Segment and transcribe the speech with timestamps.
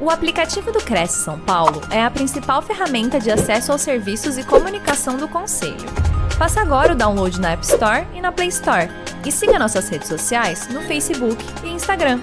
[0.00, 4.44] O aplicativo do Cresce São Paulo é a principal ferramenta de acesso aos serviços e
[4.44, 5.88] comunicação do Conselho.
[6.38, 8.86] Faça agora o download na App Store e na Play Store.
[9.26, 12.20] E siga nossas redes sociais no Facebook e Instagram.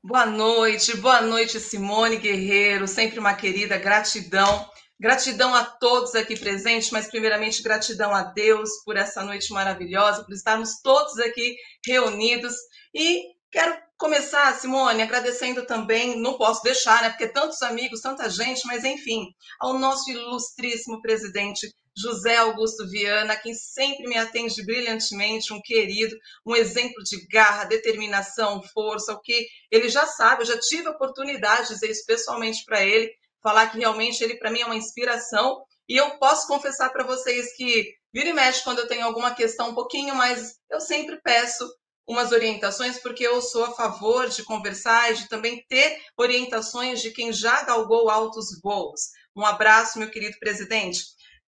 [0.00, 4.64] Boa noite, boa noite, Simone Guerreiro, sempre uma querida, gratidão.
[5.00, 10.34] Gratidão a todos aqui presentes, mas primeiramente gratidão a Deus por essa noite maravilhosa, por
[10.34, 12.54] estarmos todos aqui reunidos
[12.94, 17.10] e Quero começar, Simone, agradecendo também, não posso deixar, né?
[17.10, 19.26] Porque tantos amigos, tanta gente, mas enfim,
[19.58, 26.16] ao nosso ilustríssimo presidente José Augusto Viana, quem sempre me atende brilhantemente, um querido,
[26.46, 30.92] um exemplo de garra, determinação, força, o que ele já sabe, eu já tive a
[30.92, 33.12] oportunidade de dizer isso pessoalmente para ele,
[33.42, 37.54] falar que realmente ele para mim é uma inspiração, e eu posso confessar para vocês
[37.56, 41.68] que vira e mexe quando eu tenho alguma questão um pouquinho mais, eu sempre peço
[42.10, 47.12] umas orientações, porque eu sou a favor de conversar e de também ter orientações de
[47.12, 49.10] quem já galgou altos voos.
[49.34, 51.04] Um abraço, meu querido presidente.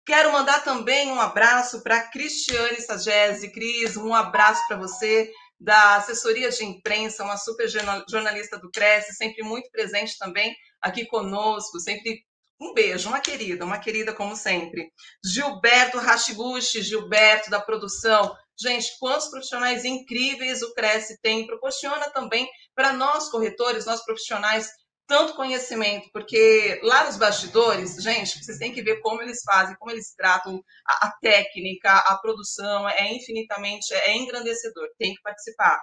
[0.05, 3.51] Quero mandar também um abraço para Cristiane Sagese.
[3.51, 9.43] Cris, um abraço para você, da assessoria de imprensa, uma super jornalista do Cresce, sempre
[9.43, 12.23] muito presente também aqui conosco, sempre
[12.61, 14.93] um beijo, uma querida, uma querida como sempre.
[15.25, 22.93] Gilberto Rashiguchi, Gilberto da produção, Gente, quantos profissionais incríveis o Cresce tem, proporciona também para
[22.93, 24.69] nós corretores, nós profissionais,
[25.07, 29.91] tanto conhecimento, porque lá nos bastidores, gente, vocês têm que ver como eles fazem, como
[29.91, 35.81] eles tratam a, a técnica, a produção, é infinitamente, é engrandecedor, tem que participar.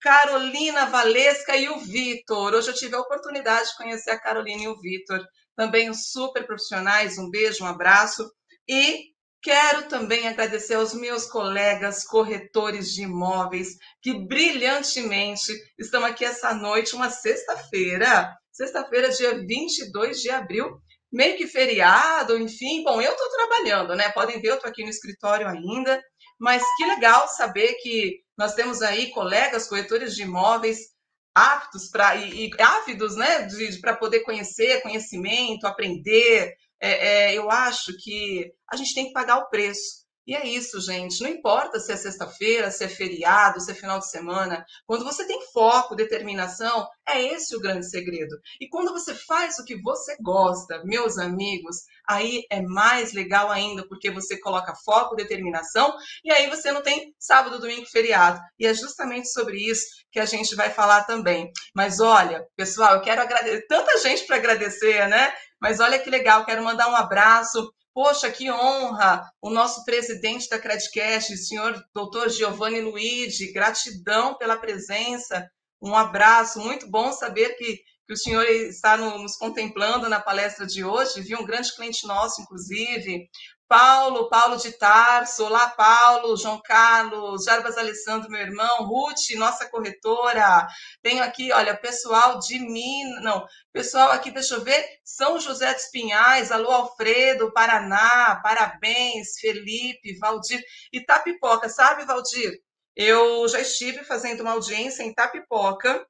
[0.00, 2.54] Carolina Valesca e o Vitor.
[2.54, 5.24] Hoje eu tive a oportunidade de conhecer a Carolina e o Vitor,
[5.56, 7.18] também super profissionais.
[7.18, 8.30] Um beijo, um abraço.
[8.68, 16.52] E Quero também agradecer aos meus colegas corretores de imóveis que brilhantemente estão aqui essa
[16.54, 20.80] noite, uma sexta-feira, sexta-feira, dia 22 de abril,
[21.12, 22.82] meio que feriado, enfim.
[22.82, 24.10] Bom, eu estou trabalhando, né?
[24.10, 26.02] Podem ver, eu estou aqui no escritório ainda,
[26.38, 30.96] mas que legal saber que nós temos aí colegas corretores de imóveis
[31.34, 33.46] aptos para e, e ávidos, né,
[33.80, 39.38] para poder conhecer, conhecimento, aprender, é, é, eu acho que a gente tem que pagar
[39.38, 40.06] o preço.
[40.26, 41.22] E é isso, gente.
[41.22, 44.66] Não importa se é sexta-feira, se é feriado, se é final de semana.
[44.84, 48.36] Quando você tem foco, determinação, é esse o grande segredo.
[48.60, 51.76] E quando você faz o que você gosta, meus amigos,
[52.08, 55.94] aí é mais legal ainda, porque você coloca foco, determinação,
[56.24, 58.40] e aí você não tem sábado, domingo, feriado.
[58.58, 61.52] E é justamente sobre isso que a gente vai falar também.
[61.72, 65.32] Mas olha, pessoal, eu quero agradecer, tanta gente para agradecer, né?
[65.60, 67.72] Mas olha que legal, quero mandar um abraço.
[67.94, 69.26] Poxa, que honra!
[69.40, 75.48] O nosso presidente da Credicast, o senhor doutor Giovanni Luigi, gratidão pela presença.
[75.80, 80.66] Um abraço, muito bom saber que, que o senhor está no, nos contemplando na palestra
[80.66, 81.40] de hoje, viu?
[81.40, 83.30] Um grande cliente nosso, inclusive.
[83.68, 90.68] Paulo, Paulo de Tarso, olá Paulo, João Carlos, Jarbas Alessandro, meu irmão, Ruth, nossa corretora,
[91.02, 95.86] tenho aqui, olha, pessoal de Minas, não, pessoal aqui, deixa eu ver, São José dos
[95.86, 100.62] Pinhais, alô Alfredo, Paraná, parabéns, Felipe, Valdir,
[100.92, 102.60] Itapipoca, sabe Valdir?
[102.94, 106.06] Eu já estive fazendo uma audiência em Itapipoca,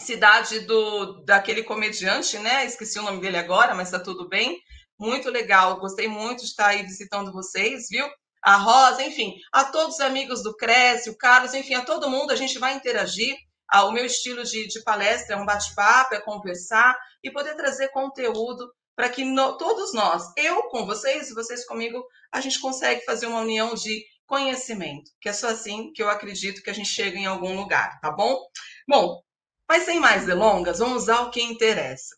[0.00, 2.64] cidade do daquele comediante, né?
[2.66, 4.60] Esqueci o nome dele agora, mas tá tudo bem
[4.98, 5.78] muito legal.
[5.78, 8.06] Gostei muito de estar aí visitando vocês, viu?
[8.42, 12.30] A Rosa, enfim, a todos os amigos do Cresce, o Carlos, enfim, a todo mundo,
[12.30, 13.36] a gente vai interagir.
[13.84, 18.72] O meu estilo de, de palestra é um bate-papo, é conversar e poder trazer conteúdo
[18.96, 23.26] para que no, todos nós, eu com vocês e vocês comigo, a gente consegue fazer
[23.26, 27.16] uma união de conhecimento, que é só assim que eu acredito que a gente chega
[27.16, 28.44] em algum lugar, tá bom?
[28.88, 29.22] Bom,
[29.68, 32.16] mas sem mais delongas, vamos ao que interessa.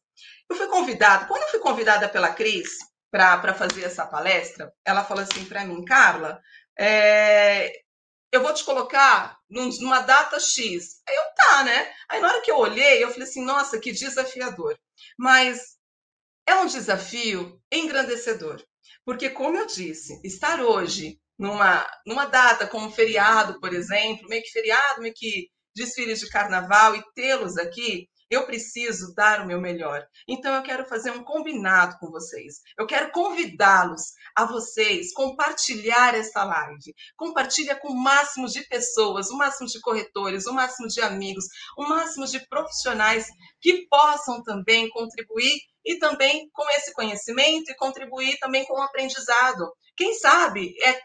[0.51, 2.79] Eu fui convidada, quando eu fui convidada pela Cris
[3.09, 6.43] para fazer essa palestra, ela falou assim para mim, Carla,
[6.77, 7.73] é,
[8.33, 11.01] eu vou te colocar numa data X.
[11.09, 11.93] Aí eu, tá, né?
[12.09, 14.77] Aí na hora que eu olhei, eu falei assim, nossa, que desafiador.
[15.17, 15.79] Mas
[16.47, 18.61] é um desafio engrandecedor.
[19.05, 24.51] Porque, como eu disse, estar hoje numa, numa data como feriado, por exemplo, meio que
[24.51, 30.07] feriado, meio que desfiles de carnaval e tê-los aqui, eu preciso dar o meu melhor.
[30.29, 32.61] Então eu quero fazer um combinado com vocês.
[32.79, 34.03] Eu quero convidá-los
[34.37, 36.95] a vocês compartilhar esta live.
[37.17, 41.45] Compartilha com o máximo de pessoas, o máximo de corretores, o máximo de amigos,
[41.77, 43.27] o máximo de profissionais
[43.61, 49.73] que possam também contribuir e também com esse conhecimento e contribuir também com o aprendizado.
[49.97, 51.01] Quem sabe é,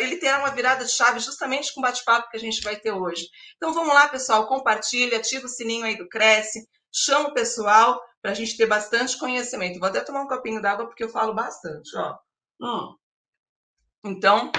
[0.00, 2.92] ele terá uma virada de chave justamente com o bate-papo que a gente vai ter
[2.92, 3.28] hoje.
[3.56, 8.30] Então vamos lá, pessoal, compartilha, ativa o sininho aí do Cresce, chama o pessoal para
[8.30, 9.78] a gente ter bastante conhecimento.
[9.78, 12.16] Vou até tomar um copinho d'água porque eu falo bastante, ó.
[12.60, 12.96] Hum.
[14.04, 14.52] Então,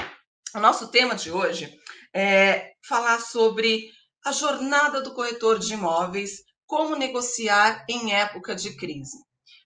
[0.56, 1.77] o nosso tema de hoje
[2.13, 3.92] é falar sobre
[4.25, 9.18] a jornada do corretor de imóveis, como negociar em época de crise.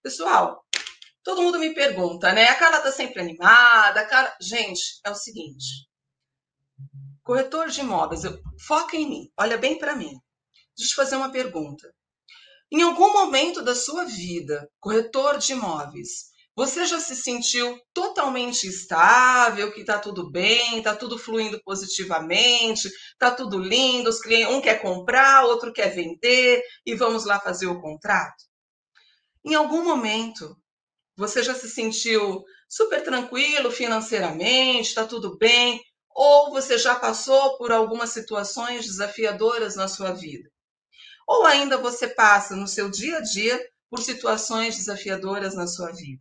[0.04, 0.64] Pessoal,
[1.24, 2.46] todo mundo me pergunta, né?
[2.46, 4.34] A Carla tá sempre animada, a Carla...
[4.42, 5.88] Gente, é o seguinte.
[7.24, 8.40] Corretor de imóveis, eu...
[8.66, 10.14] foca em mim, olha bem para mim.
[10.78, 11.94] Deixa eu fazer uma pergunta.
[12.72, 19.72] Em algum momento da sua vida, corretor de imóveis, você já se sentiu totalmente estável,
[19.72, 24.82] que está tudo bem, está tudo fluindo positivamente, está tudo lindo, os clientes, um quer
[24.82, 28.44] comprar, outro quer vender e vamos lá fazer o contrato?
[29.46, 30.56] Em algum momento,
[31.22, 35.80] você já se sentiu super tranquilo financeiramente, está tudo bem,
[36.10, 40.50] ou você já passou por algumas situações desafiadoras na sua vida?
[41.28, 46.20] Ou ainda você passa no seu dia a dia por situações desafiadoras na sua vida?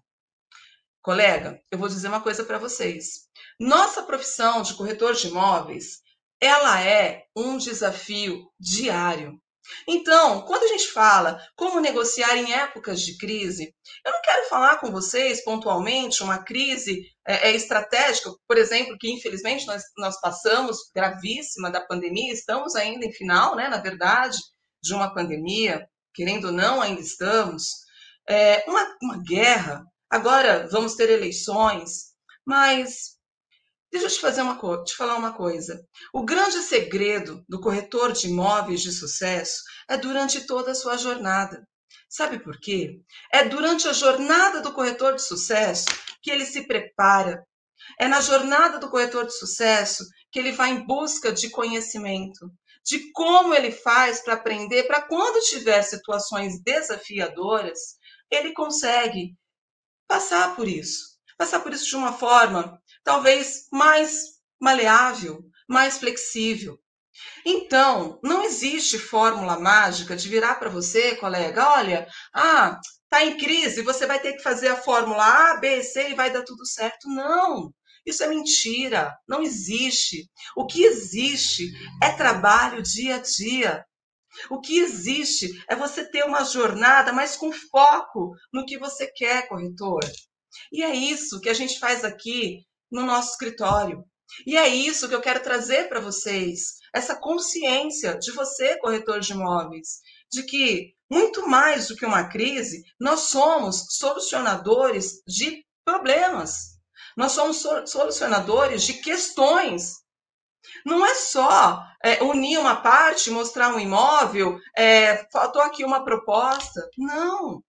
[1.00, 3.26] Colega, eu vou dizer uma coisa para vocês.
[3.58, 6.02] Nossa profissão de corretor de imóveis,
[6.38, 9.40] ela é um desafio diário.
[9.86, 13.74] Então, quando a gente fala como negociar em épocas de crise,
[14.04, 19.10] eu não quero falar com vocês pontualmente uma crise é, é estratégica, por exemplo, que
[19.10, 24.38] infelizmente nós, nós passamos gravíssima da pandemia, estamos ainda em final, né, na verdade,
[24.82, 27.64] de uma pandemia, querendo ou não, ainda estamos.
[28.28, 32.10] É, uma, uma guerra, Agora vamos ter eleições,
[32.44, 33.16] mas
[33.90, 35.84] deixa eu te, fazer uma, te falar uma coisa.
[36.12, 41.66] O grande segredo do corretor de imóveis de sucesso é durante toda a sua jornada.
[42.08, 43.00] Sabe por quê?
[43.32, 45.86] É durante a jornada do corretor de sucesso
[46.22, 47.44] que ele se prepara.
[47.98, 52.50] É na jornada do corretor de sucesso que ele vai em busca de conhecimento,
[52.84, 57.96] de como ele faz para aprender, para quando tiver situações desafiadoras,
[58.30, 59.36] ele consegue
[60.08, 61.18] passar por isso.
[61.36, 66.78] Passar por isso de uma forma talvez mais maleável, mais flexível.
[67.44, 73.82] Então, não existe fórmula mágica de virar para você, colega, olha, ah, tá em crise,
[73.82, 77.08] você vai ter que fazer a fórmula A, B, C e vai dar tudo certo.
[77.08, 77.72] Não.
[78.06, 80.30] Isso é mentira, não existe.
[80.56, 81.70] O que existe
[82.02, 83.84] é trabalho dia a dia.
[84.48, 89.48] O que existe é você ter uma jornada, mas com foco no que você quer,
[89.48, 90.00] corretor.
[90.72, 94.04] E é isso que a gente faz aqui no nosso escritório.
[94.46, 99.32] E é isso que eu quero trazer para vocês, essa consciência de você, corretor de
[99.32, 100.00] imóveis,
[100.32, 106.78] de que muito mais do que uma crise, nós somos solucionadores de problemas.
[107.16, 110.00] Nós somos solucionadores de questões
[110.84, 116.88] não é só é, unir uma parte, mostrar um imóvel, é, faltou aqui uma proposta.
[116.96, 117.62] Não,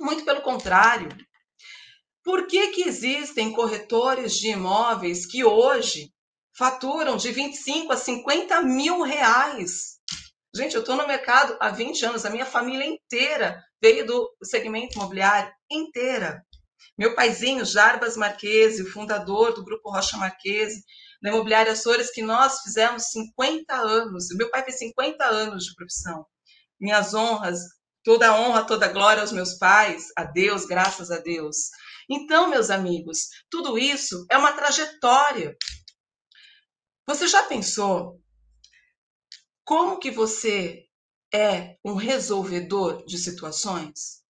[0.00, 1.08] muito pelo contrário.
[2.26, 6.12] Por que, que existem corretores de imóveis que hoje
[6.58, 10.00] faturam de 25 a 50 mil reais?
[10.52, 14.96] Gente, eu estou no mercado há 20 anos, a minha família inteira veio do segmento
[14.96, 16.44] imobiliário, inteira.
[16.98, 20.82] Meu paizinho, Jarbas Marquese, o fundador do Grupo Rocha Marquese,
[21.22, 24.34] na Imobiliária Açores, que nós fizemos 50 anos.
[24.34, 26.26] Meu pai fez 50 anos de profissão.
[26.80, 27.60] Minhas honras,
[28.02, 31.56] toda honra, toda glória aos meus pais, a Deus, graças a Deus.
[32.08, 35.56] Então, meus amigos, tudo isso é uma trajetória.
[37.06, 38.20] Você já pensou
[39.64, 40.86] como que você
[41.34, 44.22] é um resolvedor de situações?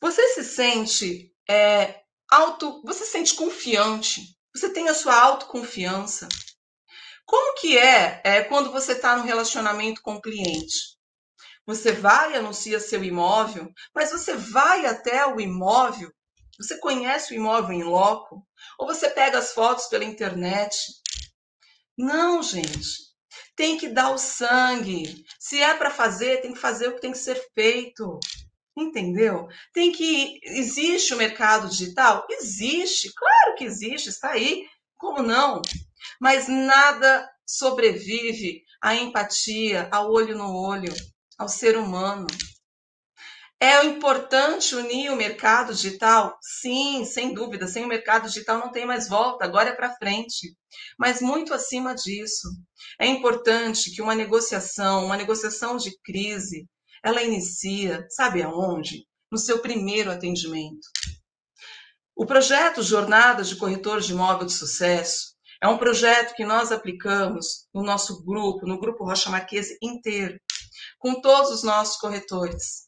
[0.00, 6.28] Você se sente é, auto, você se sente confiante você tem a sua autoconfiança.
[7.24, 10.98] Como que é, é quando você está no relacionamento com o cliente?
[11.66, 16.10] Você vai anuncia seu imóvel, mas você vai até o imóvel,
[16.58, 18.44] você conhece o imóvel em loco,
[18.78, 20.76] ou você pega as fotos pela internet.
[21.96, 23.08] Não, gente.
[23.56, 25.24] Tem que dar o sangue.
[25.38, 28.18] Se é para fazer, tem que fazer o que tem que ser feito.
[28.76, 29.48] Entendeu?
[29.72, 30.38] Tem que.
[30.44, 32.24] Existe o mercado digital?
[32.30, 34.64] Existe, claro que existe, está aí.
[34.96, 35.60] Como não?
[36.20, 40.92] Mas nada sobrevive à empatia, ao olho no olho,
[41.36, 42.26] ao ser humano.
[43.60, 46.38] É importante unir o mercado digital?
[46.40, 47.66] Sim, sem dúvida.
[47.66, 50.56] Sem o mercado digital não tem mais volta, agora é para frente.
[50.96, 52.48] Mas muito acima disso,
[53.00, 56.68] é importante que uma negociação, uma negociação de crise,
[57.02, 59.04] ela inicia, sabe aonde?
[59.30, 60.86] No seu primeiro atendimento.
[62.16, 67.66] O projeto Jornadas de Corretor de Imóvel de Sucesso, É um projeto que nós aplicamos
[67.74, 70.38] no nosso grupo, no grupo Rocha Marquese inteiro,
[70.98, 72.87] com todos os nossos corretores.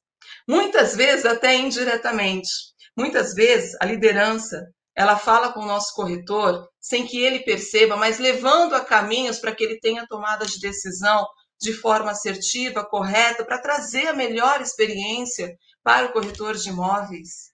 [0.50, 2.50] Muitas vezes até indiretamente.
[2.97, 4.61] Muitas vezes a liderança,
[4.97, 9.54] ela fala com o nosso corretor sem que ele perceba, mas levando a caminhos para
[9.54, 11.25] que ele tenha tomada de decisão
[11.61, 17.52] de forma assertiva, correta, para trazer a melhor experiência para o corretor de imóveis.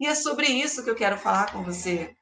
[0.00, 2.14] E é sobre isso que eu quero falar com você.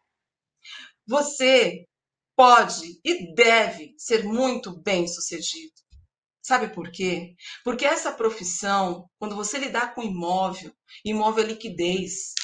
[1.07, 1.87] Você
[2.35, 5.73] pode e deve ser muito bem sucedido.
[6.43, 7.35] Sabe por quê?
[7.65, 10.73] Porque essa profissão, quando você lidar com imóvel,
[11.05, 12.35] imóvel é liquidez,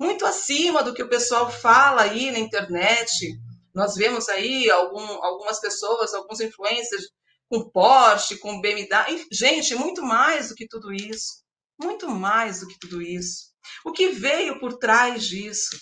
[0.00, 3.38] muito acima do que o pessoal fala aí na internet.
[3.74, 7.04] Nós vemos aí algum, algumas pessoas, alguns influencers
[7.48, 9.26] com Porsche, com BMW.
[9.30, 11.44] Gente, muito mais do que tudo isso.
[11.80, 13.52] Muito mais do que tudo isso.
[13.84, 15.78] O que veio por trás disso?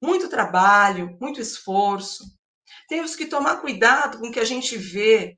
[0.00, 2.24] Muito trabalho, muito esforço.
[2.88, 5.36] Temos que tomar cuidado com o que a gente vê.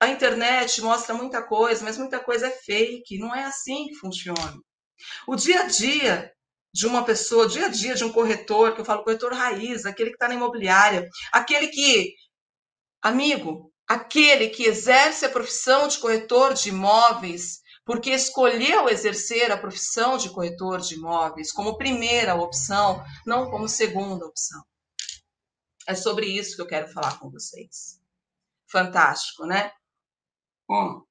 [0.00, 3.18] A internet mostra muita coisa, mas muita coisa é fake.
[3.18, 4.58] Não é assim que funciona.
[5.26, 6.32] O dia a dia
[6.72, 9.84] de uma pessoa, o dia a dia de um corretor, que eu falo corretor raiz,
[9.84, 12.14] aquele que está na imobiliária, aquele que,
[13.02, 20.16] amigo, aquele que exerce a profissão de corretor de imóveis porque escolheu exercer a profissão
[20.16, 24.62] de corretor de imóveis como primeira opção, não como segunda opção.
[25.88, 28.00] É sobre isso que eu quero falar com vocês.
[28.70, 29.72] Fantástico, né?
[30.70, 31.02] Hum.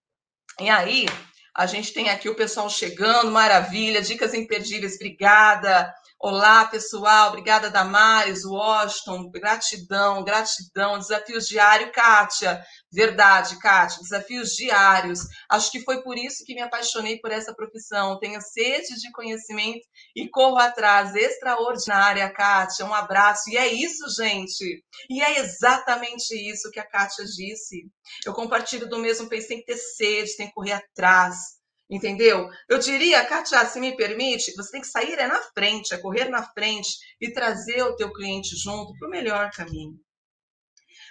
[0.61, 1.05] E aí,
[1.53, 5.93] a gente tem aqui o pessoal chegando, maravilha, dicas imperdíveis, obrigada.
[6.21, 12.61] Olá, pessoal, obrigada Damares, Washington, gratidão, gratidão, desafios diários, Kátia,
[12.91, 15.21] verdade, Kátia, desafios diários.
[15.49, 18.19] Acho que foi por isso que me apaixonei por essa profissão.
[18.19, 21.15] Tenho sede de conhecimento e corro atrás.
[21.15, 23.49] Extraordinária, Kátia, um abraço.
[23.49, 24.83] E é isso, gente.
[25.09, 27.89] E é exatamente isso que a Kátia disse.
[28.25, 31.58] Eu compartilho do mesmo pensamento, tem que ter sede, tem que correr atrás
[31.89, 32.49] Entendeu?
[32.69, 36.29] Eu diria, Katia, se me permite, você tem que sair é na frente, é correr
[36.29, 39.99] na frente e trazer o teu cliente junto para o melhor caminho.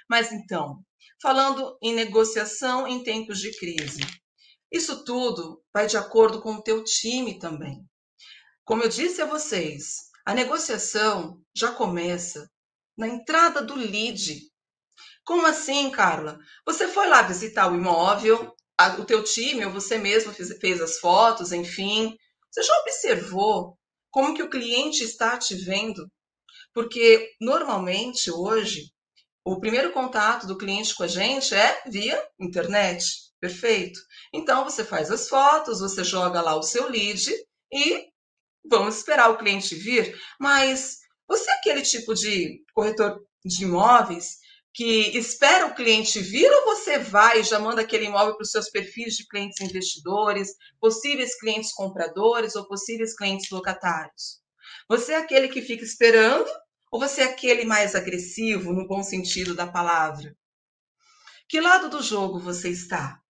[0.08, 0.78] Mas então,
[1.20, 4.00] falando em negociação em tempos de crise,
[4.70, 7.84] isso tudo vai de acordo com o teu time também.
[8.64, 12.48] Como eu disse a vocês, a negociação já começa
[12.96, 14.42] na entrada do lead.
[15.24, 16.38] Como assim, Carla?
[16.66, 20.80] Você foi lá visitar o imóvel, a, o teu time ou você mesmo fez, fez
[20.80, 22.16] as fotos, enfim.
[22.50, 23.76] Você já observou
[24.10, 26.08] como que o cliente está te vendo?
[26.72, 28.92] Porque normalmente hoje
[29.44, 33.04] o primeiro contato do cliente com a gente é via internet.
[33.40, 33.98] Perfeito.
[34.32, 37.30] Então você faz as fotos, você joga lá o seu lead
[37.72, 38.06] e
[38.64, 40.18] vamos esperar o cliente vir.
[40.40, 44.38] Mas você é aquele tipo de corretor de imóveis
[44.78, 48.52] que espera o cliente vir ou você vai e já manda aquele imóvel para os
[48.52, 54.40] seus perfis de clientes investidores, possíveis clientes compradores ou possíveis clientes locatários?
[54.88, 56.48] Você é aquele que fica esperando
[56.92, 60.32] ou você é aquele mais agressivo, no bom sentido da palavra?
[61.48, 63.20] Que lado do jogo você está?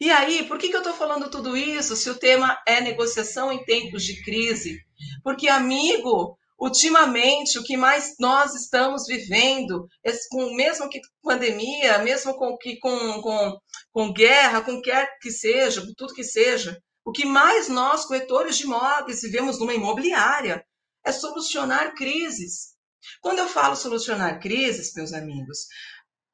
[0.00, 3.50] E aí, por que, que eu estou falando tudo isso se o tema é negociação
[3.50, 4.80] em tempos de crise?
[5.24, 9.86] Porque, amigo, Ultimamente, o que mais nós estamos vivendo,
[10.30, 13.58] com, mesmo que pandemia, mesmo com, que, com, com,
[13.92, 18.64] com guerra, com quer que seja, tudo que seja, o que mais nós, corretores de
[18.64, 20.64] imóveis, vivemos numa imobiliária
[21.04, 22.74] é solucionar crises.
[23.20, 25.66] Quando eu falo solucionar crises, meus amigos,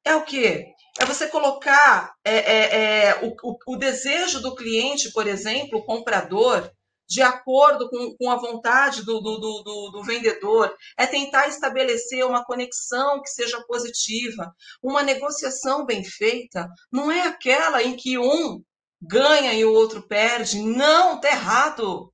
[0.05, 0.67] é o quê?
[0.99, 5.85] É você colocar é, é, é, o, o, o desejo do cliente, por exemplo, o
[5.85, 6.71] comprador,
[7.12, 12.42] de acordo com, com a vontade do, do, do, do, vendedor, é tentar estabelecer uma
[12.42, 14.50] conexão que seja positiva.
[14.83, 18.64] Uma negociação bem feita não é aquela em que um
[18.99, 20.62] ganha e o outro perde.
[20.62, 22.11] Não, está errado.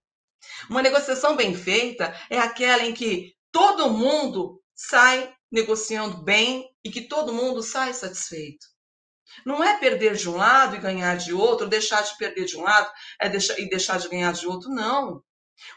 [0.68, 7.02] Uma negociação bem feita é aquela em que todo mundo sai negociando bem e que
[7.02, 8.66] todo mundo sai satisfeito.
[9.44, 12.62] Não é perder de um lado e ganhar de outro, deixar de perder de um
[12.62, 12.90] lado
[13.20, 15.22] é deixar, e deixar de ganhar de outro, não.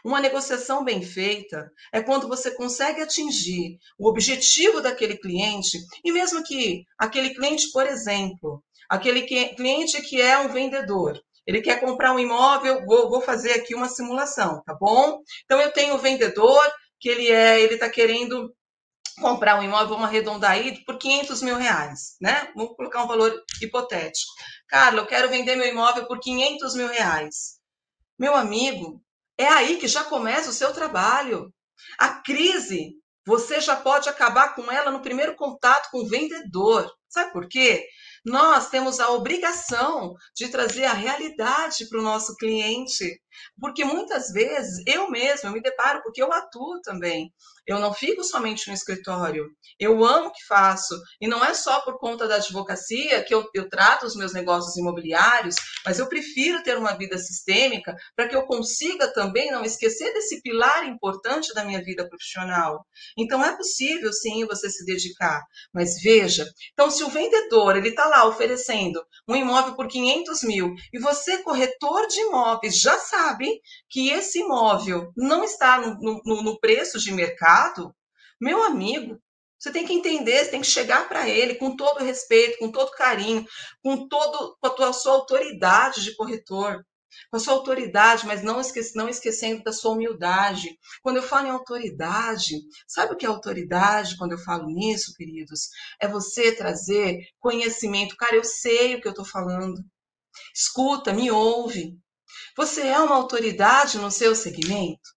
[0.04, 6.42] Uma negociação bem feita é quando você consegue atingir o objetivo daquele cliente, e mesmo
[6.44, 12.20] que aquele cliente, por exemplo, aquele cliente que é um vendedor, ele quer comprar um
[12.20, 15.20] imóvel, vou, vou fazer aqui uma simulação, tá bom?
[15.44, 16.62] Então eu tenho o vendedor
[17.00, 18.54] que ele é, ele está querendo
[19.20, 22.50] comprar um imóvel, vamos arredondar aí, por 500 mil reais, né?
[22.54, 24.32] Vamos colocar um valor hipotético.
[24.68, 27.60] Carla, eu quero vender meu imóvel por 500 mil reais.
[28.18, 29.02] Meu amigo,
[29.38, 31.52] é aí que já começa o seu trabalho.
[31.98, 36.90] A crise você já pode acabar com ela no primeiro contato com o vendedor.
[37.08, 37.86] Sabe por quê?
[38.24, 43.20] Nós temos a obrigação de trazer a realidade para o nosso cliente,
[43.60, 47.32] porque muitas vezes eu mesma eu me deparo, porque eu atuo também.
[47.64, 49.46] Eu não fico somente no escritório.
[49.78, 51.00] Eu amo o que faço.
[51.20, 54.76] E não é só por conta da advocacia que eu, eu trato os meus negócios
[54.76, 60.12] imobiliários, mas eu prefiro ter uma vida sistêmica para que eu consiga também não esquecer
[60.12, 62.84] desse pilar importante da minha vida profissional.
[63.16, 65.40] Então é possível sim você se dedicar.
[65.72, 70.74] Mas veja, então se o vendedor ele está lá oferecendo um imóvel por 500 mil
[70.92, 73.21] e você, corretor de imóveis, já sabe
[73.88, 77.94] que esse imóvel não está no, no, no preço de mercado,
[78.40, 79.20] meu amigo,
[79.62, 82.90] você tem que entender, você tem que chegar para ele com todo respeito, com todo
[82.90, 83.46] carinho,
[83.80, 86.84] com todo com a, tua, sua autoridade de corretor,
[87.30, 88.60] com a sua autoridade, mas não,
[88.96, 90.76] não esquecendo da sua humildade.
[91.00, 92.56] Quando eu falo em autoridade,
[92.88, 95.68] sabe o que é autoridade quando eu falo nisso, queridos?
[96.00, 98.16] É você trazer conhecimento.
[98.16, 99.80] Cara, eu sei o que eu estou falando.
[100.54, 101.96] Escuta, me ouve.
[102.56, 105.10] Você é uma autoridade no seu segmento?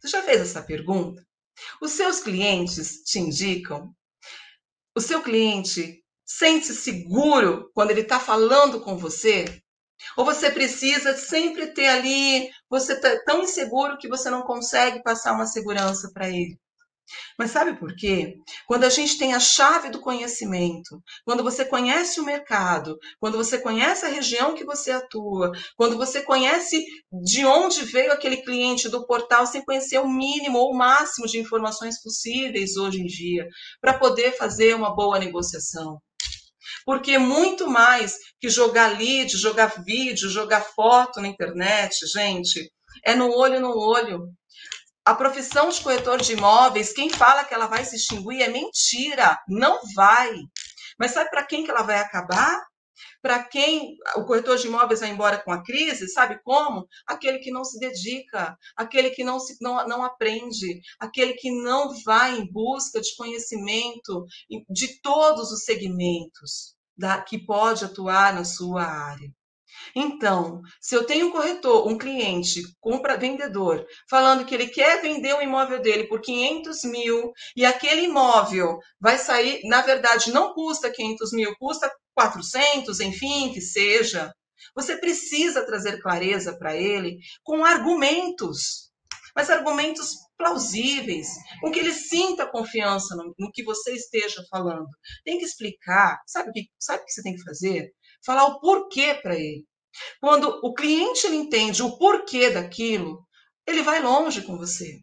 [0.00, 1.22] Você já fez essa pergunta?
[1.80, 3.94] Os seus clientes te indicam?
[4.96, 9.44] O seu cliente sente-se seguro quando ele está falando com você?
[10.16, 15.32] Ou você precisa sempre ter ali, você está tão inseguro que você não consegue passar
[15.34, 16.58] uma segurança para ele?
[17.38, 18.36] Mas sabe por quê?
[18.66, 23.58] Quando a gente tem a chave do conhecimento, quando você conhece o mercado, quando você
[23.58, 26.84] conhece a região que você atua, quando você conhece
[27.22, 31.38] de onde veio aquele cliente do portal, sem conhecer o mínimo ou o máximo de
[31.38, 33.46] informações possíveis hoje em dia,
[33.80, 36.00] para poder fazer uma boa negociação.
[36.84, 42.70] Porque muito mais que jogar lead, jogar vídeo, jogar foto na internet, gente,
[43.04, 44.28] é no olho no olho
[45.10, 49.36] a profissão de corretor de imóveis, quem fala que ela vai se extinguir é mentira,
[49.48, 50.32] não vai.
[50.96, 52.62] Mas sabe para quem que ela vai acabar?
[53.20, 56.86] Para quem o corretor de imóveis vai embora com a crise, sabe como?
[57.08, 61.92] Aquele que não se dedica, aquele que não, se, não, não aprende, aquele que não
[62.04, 64.24] vai em busca de conhecimento
[64.70, 69.28] de todos os segmentos da, que pode atuar na sua área.
[69.94, 75.34] Então, se eu tenho um corretor, um cliente, compra vendedor, falando que ele quer vender
[75.34, 80.90] o imóvel dele por 500 mil e aquele imóvel vai sair, na verdade, não custa
[80.90, 84.32] 500 mil, custa 400, enfim, que seja,
[84.74, 88.90] você precisa trazer clareza para ele com argumentos,
[89.34, 91.28] mas argumentos plausíveis,
[91.60, 94.88] com que ele sinta confiança no, no que você esteja falando.
[95.24, 97.92] Tem que explicar, sabe sabe o que você tem que fazer?
[98.24, 99.66] Falar o porquê para ele.
[100.20, 103.26] Quando o cliente entende o porquê daquilo,
[103.66, 105.00] ele vai longe com você.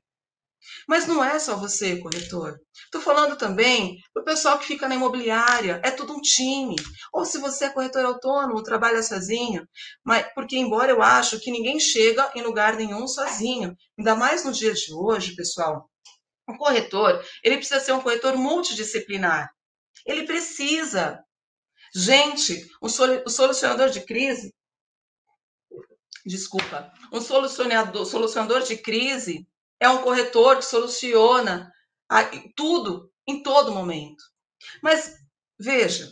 [0.87, 2.59] Mas não é só você, corretor.
[2.85, 5.81] Estou falando também para o pessoal que fica na imobiliária.
[5.83, 6.75] É tudo um time.
[7.13, 9.67] Ou se você é corretor autônomo, trabalha sozinho.
[10.03, 13.75] Mas, porque, embora eu acho que ninguém chega em lugar nenhum sozinho.
[13.97, 15.89] Ainda mais no dia de hoje, pessoal.
[16.47, 19.49] O corretor, ele precisa ser um corretor multidisciplinar.
[20.05, 21.21] Ele precisa.
[21.93, 24.53] Gente, o solucionador de crise,
[26.27, 29.47] desculpa, um solucionador, solucionador de crise
[29.79, 31.71] é um corretor que soluciona
[32.55, 34.23] tudo em todo momento.
[34.81, 35.15] Mas
[35.59, 36.11] veja,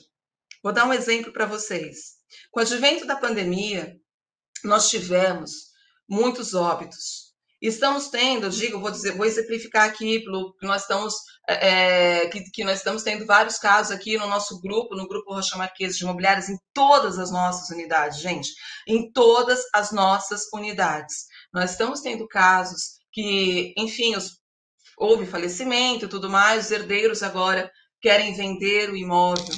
[0.64, 2.16] vou dar um exemplo para vocês.
[2.52, 4.00] Com o advento da pandemia,
[4.64, 5.72] nós tivemos
[6.08, 7.25] muitos óbitos.
[7.68, 11.16] Estamos tendo, digo, vou dizer, vou exemplificar aqui, pelo, nós estamos,
[11.50, 15.34] é, é, que, que, nós estamos tendo vários casos aqui no nosso grupo, no grupo
[15.34, 18.50] Rocha Marquesa de Imobiliárias, em todas as nossas unidades, gente,
[18.88, 21.26] em todas as nossas unidades.
[21.54, 24.40] Nós estamos tendo casos que, enfim, os,
[24.98, 29.56] houve falecimento e tudo mais, os herdeiros agora querem vender o imóvel.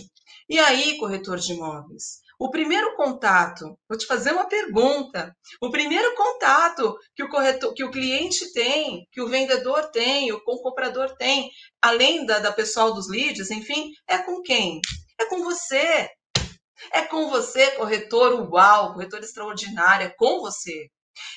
[0.49, 2.25] E aí, corretor de imóveis?
[2.39, 5.35] O primeiro contato, vou te fazer uma pergunta.
[5.59, 10.43] O primeiro contato que o corretor, que o cliente tem, que o vendedor tem, o
[10.43, 11.49] comprador tem,
[11.81, 14.79] além da, da pessoal dos leads, enfim, é com quem?
[15.19, 16.09] É com você.
[16.93, 20.89] É com você, corretor uau, corretor extraordinário, é com você.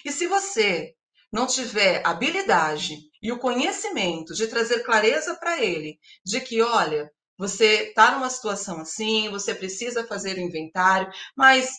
[0.04, 0.92] E se você
[1.32, 7.10] não tiver habilidade e o conhecimento de trazer clareza para ele, de que, olha,
[7.40, 11.70] você está numa situação assim, você precisa fazer o inventário, mas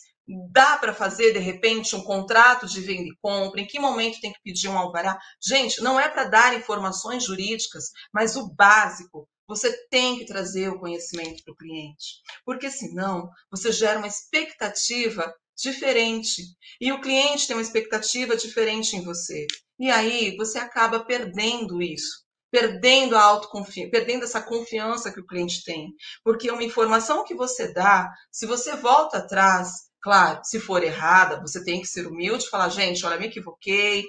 [0.50, 3.62] dá para fazer de repente um contrato de venda e compra?
[3.62, 5.20] Em que momento tem que pedir um alvará?
[5.40, 9.30] Gente, não é para dar informações jurídicas, mas o básico.
[9.48, 15.32] Você tem que trazer o conhecimento para o cliente, porque senão você gera uma expectativa
[15.56, 16.42] diferente
[16.80, 19.46] e o cliente tem uma expectativa diferente em você.
[19.80, 22.26] E aí você acaba perdendo isso.
[22.52, 25.94] Perdendo a autoconfiança, perdendo essa confiança que o cliente tem.
[26.24, 31.64] Porque uma informação que você dá, se você volta atrás, claro, se for errada, você
[31.64, 34.06] tem que ser humilde e falar, gente, olha, me equivoquei,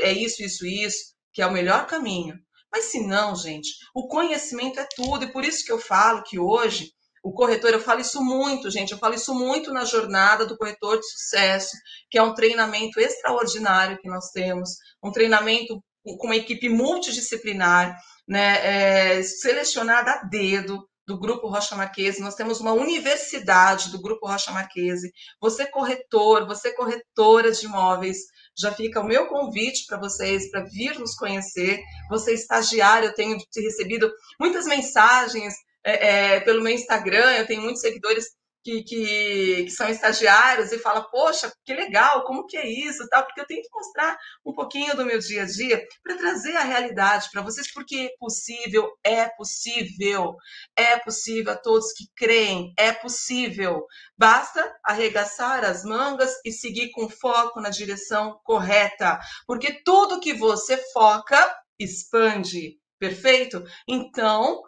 [0.00, 2.38] é isso, isso, isso, que é o melhor caminho.
[2.70, 6.38] Mas se não, gente, o conhecimento é tudo, e por isso que eu falo que
[6.38, 10.56] hoje o corretor, eu falo isso muito, gente, eu falo isso muito na jornada do
[10.56, 11.76] corretor de sucesso,
[12.10, 15.82] que é um treinamento extraordinário que nós temos, um treinamento
[16.16, 22.60] com uma equipe multidisciplinar, né, é, selecionada a dedo do Grupo Rocha Marquese, nós temos
[22.60, 25.10] uma universidade do Grupo Rocha Marquese.
[25.40, 28.18] Você corretor, você corretora de imóveis,
[28.56, 31.80] já fica o meu convite para vocês para vir nos conhecer.
[32.10, 37.80] Você estagiário, eu tenho recebido muitas mensagens é, é, pelo meu Instagram, eu tenho muitos
[37.80, 38.26] seguidores
[38.62, 43.24] que, que, que, são estagiários e fala, poxa, que legal, como que é isso, tal,
[43.24, 46.64] porque eu tenho que mostrar um pouquinho do meu dia a dia para trazer a
[46.64, 50.36] realidade para vocês, porque é possível, é possível,
[50.76, 53.86] é possível a todos que creem, é possível.
[54.16, 60.76] Basta arregaçar as mangas e seguir com foco na direção correta, porque tudo que você
[60.92, 63.62] foca expande, perfeito?
[63.86, 64.62] Então,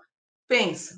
[0.48, 0.94] pensa,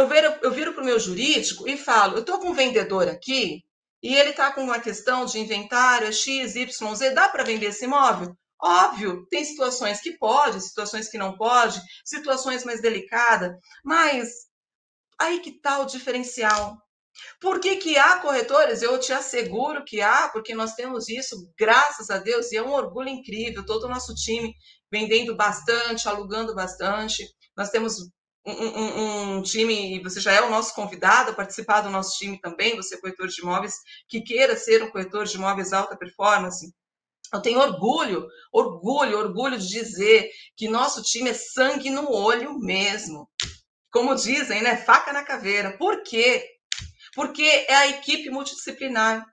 [0.00, 3.08] eu viro, eu viro para o meu jurídico e falo: eu estou com um vendedor
[3.08, 3.62] aqui
[4.02, 7.66] e ele está com uma questão de inventário é X, Y, Z, dá para vender
[7.66, 8.34] esse imóvel?
[8.62, 13.52] Óbvio, tem situações que pode, situações que não pode, situações mais delicadas,
[13.84, 14.28] mas
[15.18, 16.76] aí que está o diferencial.
[17.40, 18.82] Por que, que há corretores?
[18.82, 22.72] Eu te asseguro que há, porque nós temos isso, graças a Deus, e é um
[22.72, 24.54] orgulho incrível, todo o nosso time
[24.90, 27.26] vendendo bastante, alugando bastante.
[27.56, 27.94] Nós temos
[28.46, 32.18] um, um, um, time, e você já é o nosso convidado a participar do nosso
[32.18, 33.74] time também, você é corretor de imóveis,
[34.08, 36.72] que queira ser um corretor de imóveis alta performance,
[37.32, 43.28] eu tenho orgulho, orgulho, orgulho de dizer que nosso time é sangue no olho mesmo.
[43.92, 44.76] Como dizem, né?
[44.76, 45.76] Faca na caveira.
[45.76, 46.44] Por quê?
[47.14, 49.24] Porque é a equipe multidisciplinar.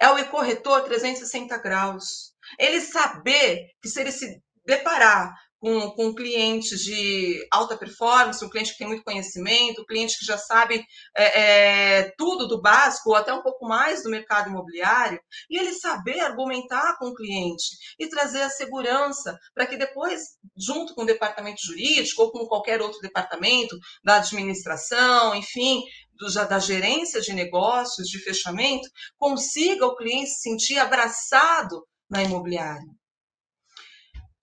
[0.00, 2.32] É o corretor 360 graus.
[2.58, 8.72] Ele saber que se ele se deparar com, com clientes de alta performance, um cliente
[8.72, 10.84] que tem muito conhecimento, um cliente que já sabe
[11.16, 15.72] é, é, tudo do básico, ou até um pouco mais do mercado imobiliário, e ele
[15.72, 20.22] saber argumentar com o cliente e trazer a segurança para que depois,
[20.56, 25.82] junto com o departamento jurídico ou com qualquer outro departamento da administração, enfim,
[26.14, 32.84] do, da gerência de negócios, de fechamento, consiga o cliente se sentir abraçado na imobiliária.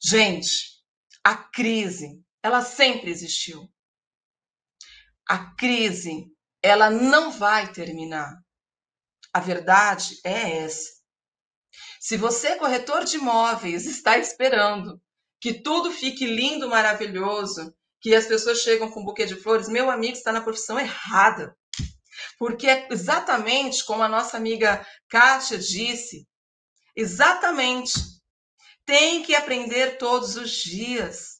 [0.04, 0.71] Gente,
[1.24, 3.70] a crise, ela sempre existiu.
[5.28, 6.26] A crise,
[6.62, 8.34] ela não vai terminar.
[9.34, 11.02] A verdade é essa.
[12.00, 15.02] Se você, corretor de imóveis, está esperando
[15.40, 19.90] que tudo fique lindo, maravilhoso, que as pessoas chegam com um buquê de flores, meu
[19.90, 21.56] amigo está na profissão errada.
[22.38, 26.28] Porque é exatamente como a nossa amiga Kátia disse,
[26.96, 27.94] exatamente
[28.86, 31.40] tem que aprender todos os dias.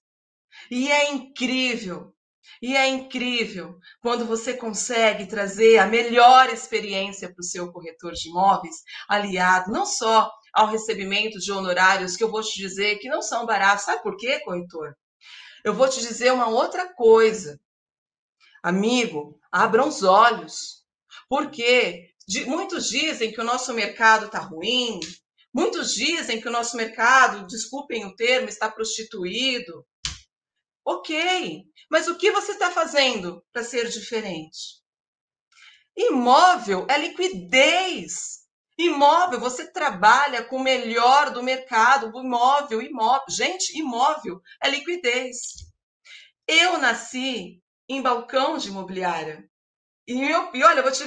[0.70, 2.14] E é incrível,
[2.62, 8.30] e é incrível quando você consegue trazer a melhor experiência para o seu corretor de
[8.30, 8.76] imóveis,
[9.08, 13.46] aliado não só ao recebimento de honorários, que eu vou te dizer que não são
[13.46, 13.86] baratos.
[13.86, 14.96] Sabe por quê, corretor?
[15.64, 17.60] Eu vou te dizer uma outra coisa.
[18.62, 20.82] Amigo, abram os olhos.
[21.30, 22.10] Porque
[22.46, 25.00] muitos dizem que o nosso mercado está ruim,
[25.54, 29.86] Muitos dizem que o nosso mercado, desculpem o termo, está prostituído.
[30.86, 34.82] Ok, mas o que você está fazendo para ser diferente?
[35.96, 38.42] Imóvel é liquidez.
[38.78, 43.26] Imóvel, você trabalha com o melhor do mercado, imóvel, imóvel.
[43.30, 45.38] Gente, imóvel é liquidez.
[46.48, 49.48] Eu nasci em balcão de imobiliária.
[50.08, 51.04] E, e olha, vou te,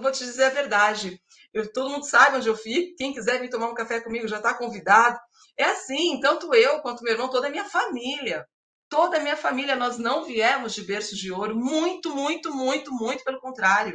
[0.00, 1.20] vou te dizer a verdade.
[1.56, 2.94] Eu, todo mundo sabe onde eu fico.
[2.98, 5.18] Quem quiser vir tomar um café comigo já está convidado.
[5.56, 8.46] É assim, tanto eu quanto meu irmão, toda a minha família.
[8.90, 11.56] Toda a minha família, nós não viemos de berço de ouro.
[11.56, 13.94] Muito, muito, muito, muito pelo contrário.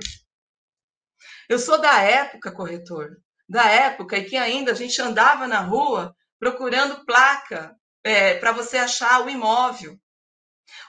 [1.48, 3.12] Eu sou da época, corretor,
[3.48, 8.80] da época em que ainda a gente andava na rua procurando placa é, para você
[8.80, 10.00] achar o imóvel.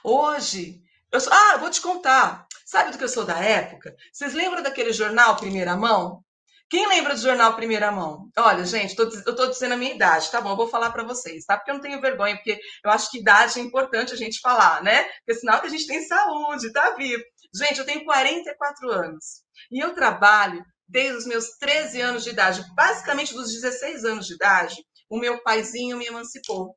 [0.03, 0.81] Hoje,
[1.11, 1.31] eu sou...
[1.31, 2.47] ah, vou te contar.
[2.65, 3.95] Sabe do que eu sou da época?
[4.11, 6.23] Vocês lembram daquele jornal Primeira Mão?
[6.69, 8.29] Quem lembra do jornal Primeira Mão?
[8.37, 10.51] Olha, gente, tô, eu estou dizendo a minha idade, tá bom?
[10.51, 11.55] Eu vou falar para vocês, tá?
[11.55, 14.81] Porque eu não tenho vergonha, porque eu acho que idade é importante a gente falar,
[14.81, 15.03] né?
[15.19, 17.23] Porque sinal que a gente tem saúde, tá vivo.
[17.55, 22.63] Gente, eu tenho 44 anos e eu trabalho desde os meus 13 anos de idade,
[22.75, 24.75] basicamente dos 16 anos de idade,
[25.09, 26.75] o meu paizinho me emancipou.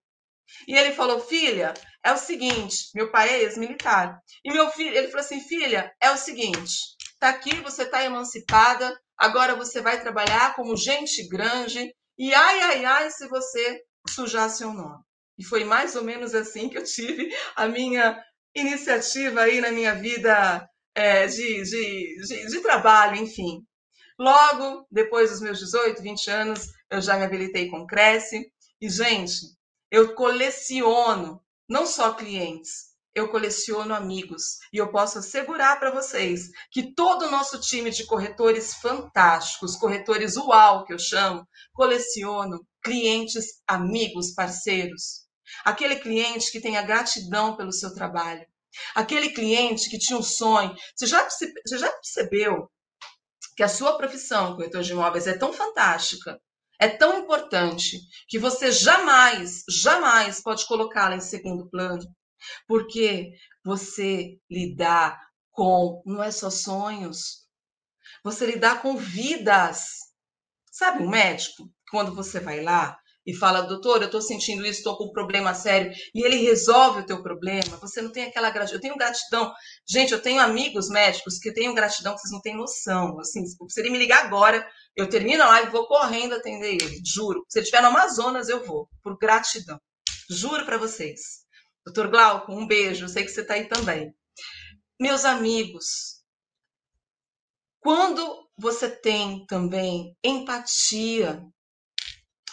[0.69, 4.21] E ele falou: Filha, é o seguinte, meu pai é ex-militar.
[4.45, 6.75] E meu filho, ele falou assim: Filha, é o seguinte,
[7.19, 12.85] tá aqui, você tá emancipada, agora você vai trabalhar como gente grande, e ai, ai,
[12.85, 15.03] ai, se você sujar seu nome.
[15.39, 18.19] E foi mais ou menos assim que eu tive a minha
[18.55, 23.63] iniciativa aí na minha vida é, de, de, de, de trabalho, enfim.
[24.19, 28.51] Logo, depois dos meus 18, 20 anos, eu já me habilitei com Cresce.
[28.81, 29.41] E, gente,
[29.91, 34.59] eu coleciono não só clientes, eu coleciono amigos.
[34.71, 40.37] E eu posso assegurar para vocês que todo o nosso time de corretores fantásticos, corretores
[40.37, 45.27] UAU, que eu chamo, coleciono clientes, amigos, parceiros.
[45.65, 48.47] Aquele cliente que tem a gratidão pelo seu trabalho.
[48.95, 50.77] Aquele cliente que tinha um sonho.
[50.95, 52.71] Você já, você já percebeu
[53.57, 56.39] que a sua profissão, corretor de imóveis, é tão fantástica,
[56.79, 57.99] é tão importante,
[58.29, 62.07] que você jamais, jamais pode colocá-la em segundo plano,
[62.67, 63.33] porque
[63.65, 65.21] você lidar
[65.51, 67.47] com, não é só sonhos,
[68.23, 69.89] você lidar com vidas.
[70.71, 74.97] Sabe um médico, quando você vai lá, e fala, doutor, eu estou sentindo isso, estou
[74.97, 78.77] com um problema sério, e ele resolve o teu problema, você não tem aquela gratidão.
[78.77, 79.53] Eu tenho gratidão.
[79.89, 83.19] Gente, eu tenho amigos médicos que tenho gratidão que vocês não têm noção.
[83.19, 87.03] Assim, se ele me ligar agora, eu termino a live e vou correndo atender ele,
[87.05, 87.45] juro.
[87.49, 89.81] Se ele estiver no Amazonas, eu vou, por gratidão.
[90.31, 91.46] Juro para vocês.
[91.87, 94.13] Doutor Glauco, um beijo, sei que você está aí também.
[95.01, 96.21] Meus amigos,
[97.81, 101.41] quando você tem também empatia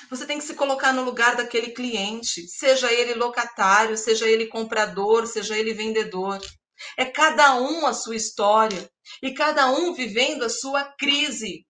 [0.09, 5.25] você tem que se colocar no lugar daquele cliente, seja ele locatário, seja ele comprador,
[5.25, 6.39] seja ele vendedor.
[6.97, 8.89] É cada um a sua história
[9.23, 11.65] e cada um vivendo a sua crise.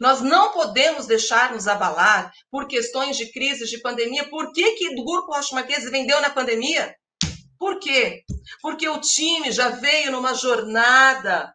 [0.00, 4.28] Nós não podemos deixar nos abalar por questões de crise, de pandemia.
[4.28, 6.94] Por que, que o Grupo Rocha vendeu na pandemia?
[7.58, 8.24] Por quê?
[8.60, 11.54] Porque o time já veio numa jornada.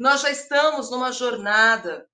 [0.00, 2.06] Nós já estamos numa jornada.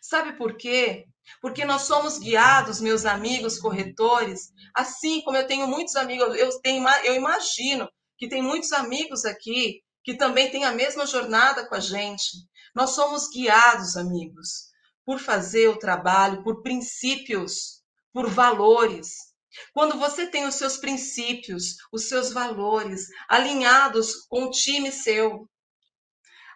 [0.00, 1.06] Sabe por quê?
[1.40, 6.86] Porque nós somos guiados, meus amigos corretores, assim como eu tenho muitos amigos, eu, tenho,
[7.04, 7.88] eu imagino
[8.18, 12.30] que tem muitos amigos aqui que também têm a mesma jornada com a gente.
[12.74, 14.71] Nós somos guiados, amigos,
[15.04, 19.32] por fazer o trabalho, por princípios, por valores.
[19.72, 25.48] Quando você tem os seus princípios, os seus valores alinhados com o time seu,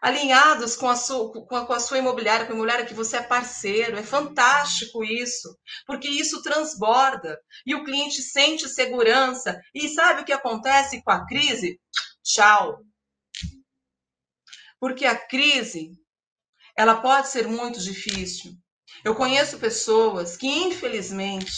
[0.00, 3.16] alinhados com a, sua, com, a, com a sua imobiliária, com a imobiliária que você
[3.16, 3.98] é parceiro.
[3.98, 9.60] É fantástico isso, porque isso transborda e o cliente sente segurança.
[9.74, 11.80] E sabe o que acontece com a crise?
[12.22, 12.82] Tchau.
[14.78, 15.90] Porque a crise,
[16.76, 18.52] ela pode ser muito difícil.
[19.04, 21.52] Eu conheço pessoas que, infelizmente,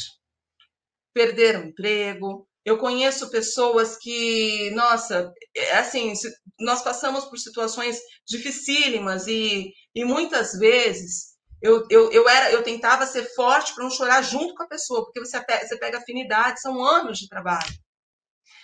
[1.13, 6.13] perderam emprego, eu conheço pessoas que, nossa, é assim,
[6.61, 13.07] nós passamos por situações dificílimas e, e muitas vezes eu, eu, eu, era, eu tentava
[13.07, 16.83] ser forte para não chorar junto com a pessoa, porque você, você pega afinidade, são
[16.85, 17.73] anos de trabalho.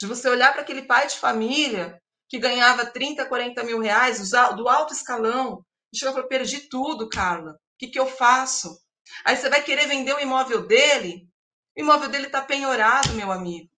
[0.01, 4.69] De você olhar para aquele pai de família que ganhava 30, 40 mil reais do
[4.69, 8.79] alto escalão, e chega e fala, perdi tudo, Carla, o que, que eu faço?
[9.25, 11.29] Aí você vai querer vender o imóvel dele,
[11.77, 13.71] o imóvel dele está penhorado, meu amigo.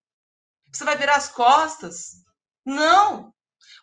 [0.73, 2.23] Você vai virar as costas?
[2.65, 3.33] Não!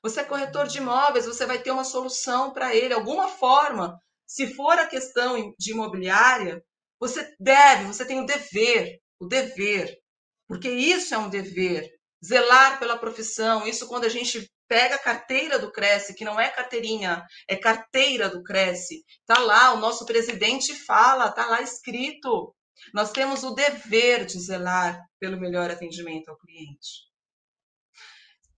[0.01, 3.99] Você é corretor de imóveis, você vai ter uma solução para ele, alguma forma.
[4.25, 6.63] Se for a questão de imobiliária,
[6.99, 9.97] você deve, você tem o dever, o dever,
[10.47, 11.89] porque isso é um dever,
[12.23, 13.67] zelar pela profissão.
[13.67, 18.29] Isso quando a gente pega a carteira do Cresce, que não é carteirinha, é carteira
[18.29, 19.03] do Cresce.
[19.25, 22.55] Tá lá, o nosso presidente fala, tá lá escrito.
[22.93, 27.03] Nós temos o dever de zelar pelo melhor atendimento ao cliente.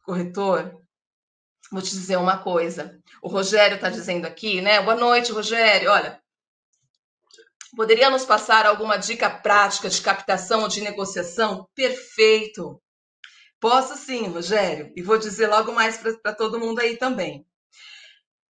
[0.04, 0.80] Corretor,
[1.72, 3.00] vou te dizer uma coisa.
[3.22, 4.82] O Rogério está dizendo aqui, né?
[4.82, 5.92] Boa noite, Rogério.
[5.92, 6.22] Olha,
[7.76, 11.68] poderia nos passar alguma dica prática de captação ou de negociação?
[11.76, 12.82] Perfeito.
[13.68, 17.48] Posso sim, Rogério, e vou dizer logo mais para todo mundo aí também.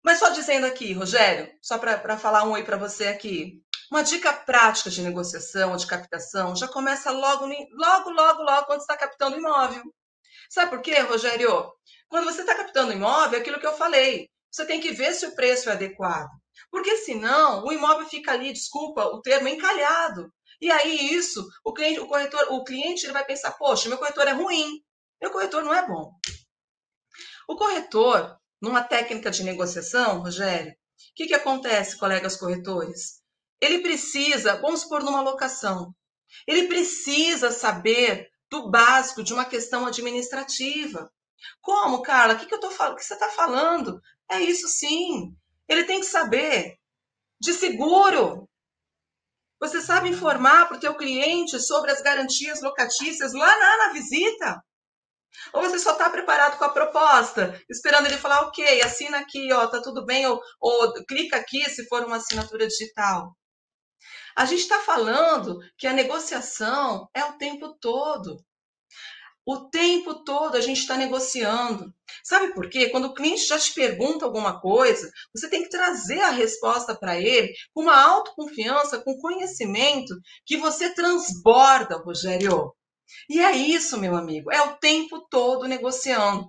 [0.05, 3.63] Mas só dizendo aqui, Rogério, só para falar um oi para você aqui.
[3.91, 8.99] Uma dica prática de negociação, de captação, já começa logo, logo, logo, logo quando está
[8.99, 9.83] captando imóvel.
[10.51, 11.73] Sabe por quê, Rogério?
[12.11, 15.25] Quando você está captando imóvel, é aquilo que eu falei, você tem que ver se
[15.25, 16.29] o preço é adequado.
[16.71, 20.31] Porque senão o imóvel fica ali, desculpa o termo, encalhado.
[20.61, 24.29] E aí isso, o cliente, o corretor, o cliente ele vai pensar, poxa, meu corretor
[24.29, 24.83] é ruim,
[25.21, 26.13] meu corretor não é bom.
[27.49, 30.77] O corretor, numa técnica de negociação, Rogério, o
[31.15, 33.23] que, que acontece, colegas corretores?
[33.61, 35.95] Ele precisa, vamos supor numa locação,
[36.47, 41.11] ele precisa saber do básico, de uma questão administrativa.
[41.61, 42.35] Como, Carla?
[42.35, 42.95] O que, que eu tô falando?
[42.95, 44.01] O que você está falando?
[44.31, 45.35] É isso sim.
[45.69, 46.77] Ele tem que saber
[47.41, 48.49] de seguro.
[49.61, 54.63] Você sabe informar para o teu cliente sobre as garantias locatícias lá na, na visita?
[55.53, 59.67] Ou você só está preparado com a proposta, esperando ele falar, ok, assina aqui, ó,
[59.67, 63.37] tá tudo bem, ou, ou clica aqui se for uma assinatura digital.
[64.37, 68.37] A gente está falando que a negociação é o tempo todo.
[69.45, 71.93] O tempo todo a gente está negociando.
[72.23, 72.91] Sabe por quê?
[72.91, 77.19] Quando o cliente já te pergunta alguma coisa, você tem que trazer a resposta para
[77.19, 80.15] ele com uma autoconfiança, com conhecimento
[80.45, 82.75] que você transborda, Rogério.
[83.29, 86.49] E é isso, meu amigo, é o tempo todo negociando.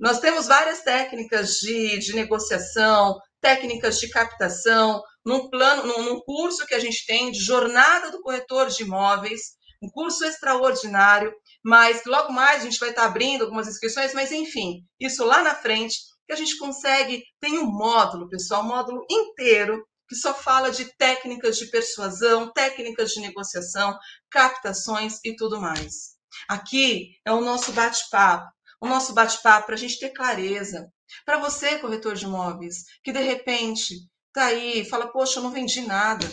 [0.00, 6.66] Nós temos várias técnicas de, de negociação, técnicas de captação, num plano, num, num curso
[6.66, 11.32] que a gente tem de jornada do corretor de imóveis, um curso extraordinário,
[11.64, 15.54] mas logo mais a gente vai estar abrindo algumas inscrições, mas enfim, isso lá na
[15.54, 20.70] frente, que a gente consegue, tem um módulo, pessoal, um módulo inteiro que só fala
[20.70, 23.98] de técnicas de persuasão, técnicas de negociação,
[24.30, 26.16] captações e tudo mais.
[26.48, 30.90] Aqui é o nosso bate-papo, o nosso bate-papo para a gente ter clareza.
[31.24, 33.94] Para você, corretor de imóveis, que de repente
[34.28, 36.26] está aí, fala, poxa, eu não vendi nada.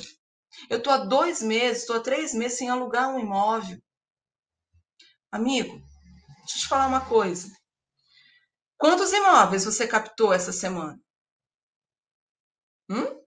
[0.69, 3.77] Eu estou há dois meses, estou há três meses sem alugar um imóvel.
[5.31, 5.81] Amigo,
[6.39, 7.51] deixa eu te falar uma coisa.
[8.77, 10.99] Quantos imóveis você captou essa semana?
[12.89, 13.24] Hum?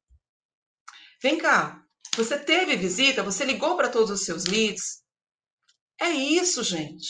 [1.20, 1.84] Vem cá,
[2.16, 3.22] você teve visita?
[3.22, 5.02] Você ligou para todos os seus leads?
[6.00, 7.08] É isso, gente.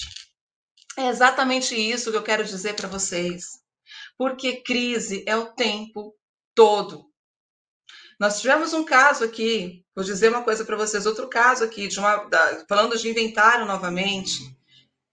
[0.96, 3.44] É exatamente isso que eu quero dizer para vocês.
[4.16, 6.16] Porque crise é o tempo
[6.54, 7.08] todo.
[8.18, 12.00] Nós tivemos um caso aqui, vou dizer uma coisa para vocês, outro caso aqui, de
[12.00, 14.56] uma, da, falando de inventário novamente,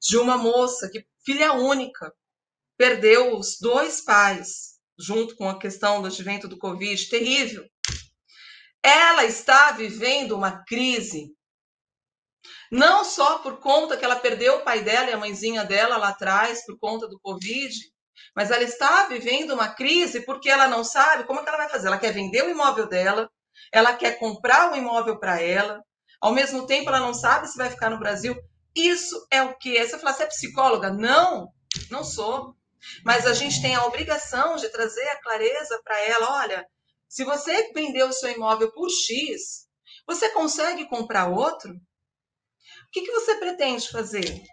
[0.01, 2.12] de uma moça que, filha única,
[2.77, 7.69] perdeu os dois pais, junto com a questão do advento do Covid, terrível.
[8.86, 11.34] Ela está vivendo uma crise.
[12.71, 16.10] Não só por conta que ela perdeu o pai dela e a mãezinha dela lá
[16.10, 17.74] atrás por conta do Covid,
[18.36, 21.69] mas ela está vivendo uma crise porque ela não sabe como é que ela vai
[21.69, 21.88] fazer.
[21.88, 23.28] Ela quer vender o imóvel dela,
[23.71, 25.82] ela quer comprar o imóvel para ela,
[26.21, 28.38] ao mesmo tempo ela não sabe se vai ficar no Brasil.
[28.76, 29.84] Isso é o que?
[29.84, 30.91] Você fala, você é psicóloga?
[30.91, 31.48] Não,
[31.89, 32.56] não sou.
[33.04, 36.43] Mas a gente tem a obrigação de trazer a clareza para ela.
[36.43, 36.67] Olha,
[37.08, 39.68] se você vendeu o seu imóvel por X,
[40.08, 41.72] você consegue comprar outro?
[41.72, 41.78] O
[42.91, 44.44] que, que você pretende fazer?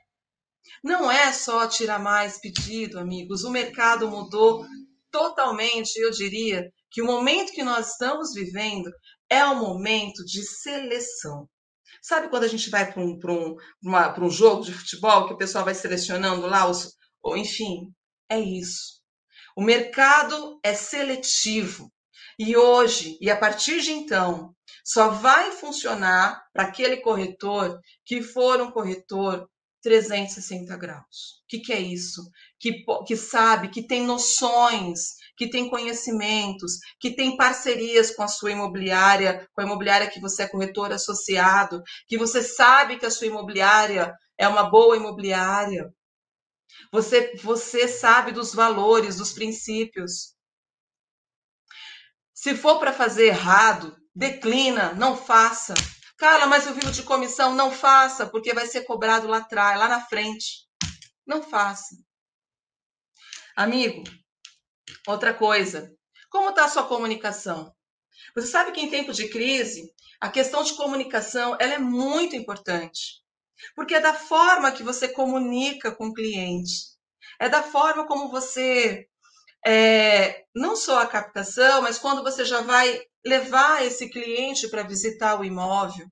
[0.82, 3.44] Não é só tirar mais pedido, amigos.
[3.44, 4.66] O mercado mudou
[5.10, 5.96] totalmente.
[5.96, 8.90] Eu diria que o momento que nós estamos vivendo
[9.28, 11.48] é um momento de seleção.
[12.00, 13.56] Sabe quando a gente vai para um, um,
[14.24, 16.96] um jogo de futebol que o pessoal vai selecionando lá os.
[17.36, 17.92] Enfim,
[18.28, 19.02] é isso.
[19.56, 21.91] O mercado é seletivo.
[22.38, 28.60] E hoje, e a partir de então, só vai funcionar para aquele corretor que for
[28.60, 29.48] um corretor
[29.82, 31.42] 360 graus.
[31.44, 32.22] O que, que é isso?
[32.58, 38.52] Que, que sabe, que tem noções, que tem conhecimentos, que tem parcerias com a sua
[38.52, 43.26] imobiliária, com a imobiliária que você é corretor associado, que você sabe que a sua
[43.26, 45.92] imobiliária é uma boa imobiliária.
[46.92, 50.34] Você, você sabe dos valores, dos princípios.
[52.42, 55.74] Se for para fazer errado, declina, não faça.
[56.18, 59.86] Carla, mas eu vivo de comissão, não faça, porque vai ser cobrado lá atrás, lá
[59.86, 60.66] na frente.
[61.24, 61.94] Não faça.
[63.54, 64.02] Amigo,
[65.06, 65.94] outra coisa.
[66.28, 67.72] Como está a sua comunicação?
[68.34, 73.22] Você sabe que em tempo de crise, a questão de comunicação ela é muito importante.
[73.76, 76.96] Porque é da forma que você comunica com o cliente.
[77.38, 79.08] É da forma como você
[79.64, 85.38] é, não só a captação, mas quando você já vai levar esse cliente para visitar
[85.38, 86.06] o imóvel,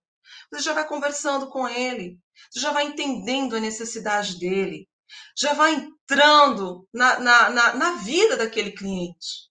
[0.51, 2.19] você já vai conversando com ele,
[2.51, 4.89] você já vai entendendo a necessidade dele,
[5.37, 9.51] já vai entrando na, na, na, na vida daquele cliente.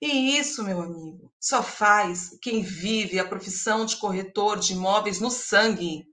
[0.00, 5.30] E isso, meu amigo, só faz quem vive a profissão de corretor de imóveis no
[5.30, 6.04] sangue.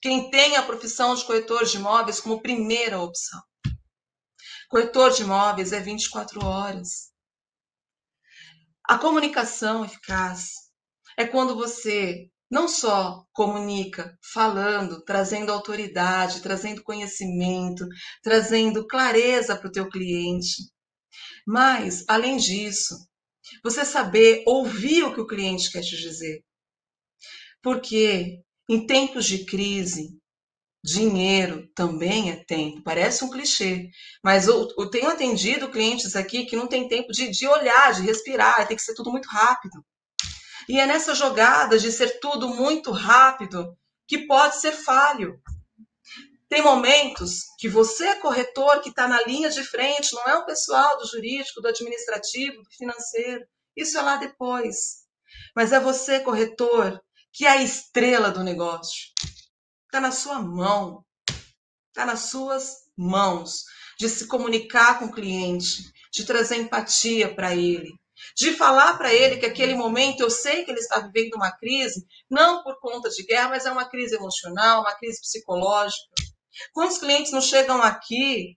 [0.00, 3.40] Quem tem a profissão de corretor de imóveis como primeira opção.
[4.68, 7.10] Corretor de imóveis é 24 horas.
[8.84, 10.52] A comunicação eficaz
[11.16, 17.86] é quando você não só comunica falando, trazendo autoridade, trazendo conhecimento,
[18.22, 20.70] trazendo clareza para o teu cliente,
[21.46, 22.94] mas além disso,
[23.62, 26.42] você saber ouvir o que o cliente quer te dizer.
[27.62, 30.18] Porque em tempos de crise,
[30.82, 33.90] Dinheiro também é tempo, parece um clichê,
[34.22, 38.02] mas eu, eu tenho atendido clientes aqui que não tem tempo de, de olhar, de
[38.02, 39.84] respirar, tem que ser tudo muito rápido.
[40.68, 43.76] E é nessa jogada de ser tudo muito rápido
[44.06, 45.40] que pode ser falho.
[46.48, 50.96] Tem momentos que você, corretor, que está na linha de frente, não é o pessoal
[50.98, 53.44] do jurídico, do administrativo, do financeiro.
[53.76, 55.04] Isso é lá depois.
[55.54, 57.00] Mas é você, corretor,
[57.32, 59.08] que é a estrela do negócio.
[59.88, 61.02] Está na sua mão.
[61.88, 63.64] Está nas suas mãos
[63.98, 67.92] de se comunicar com o cliente, de trazer empatia para ele,
[68.36, 72.06] de falar para ele que aquele momento eu sei que ele está vivendo uma crise,
[72.30, 76.06] não por conta de guerra, mas é uma crise emocional, uma crise psicológica.
[76.72, 78.56] Quantos clientes não chegam aqui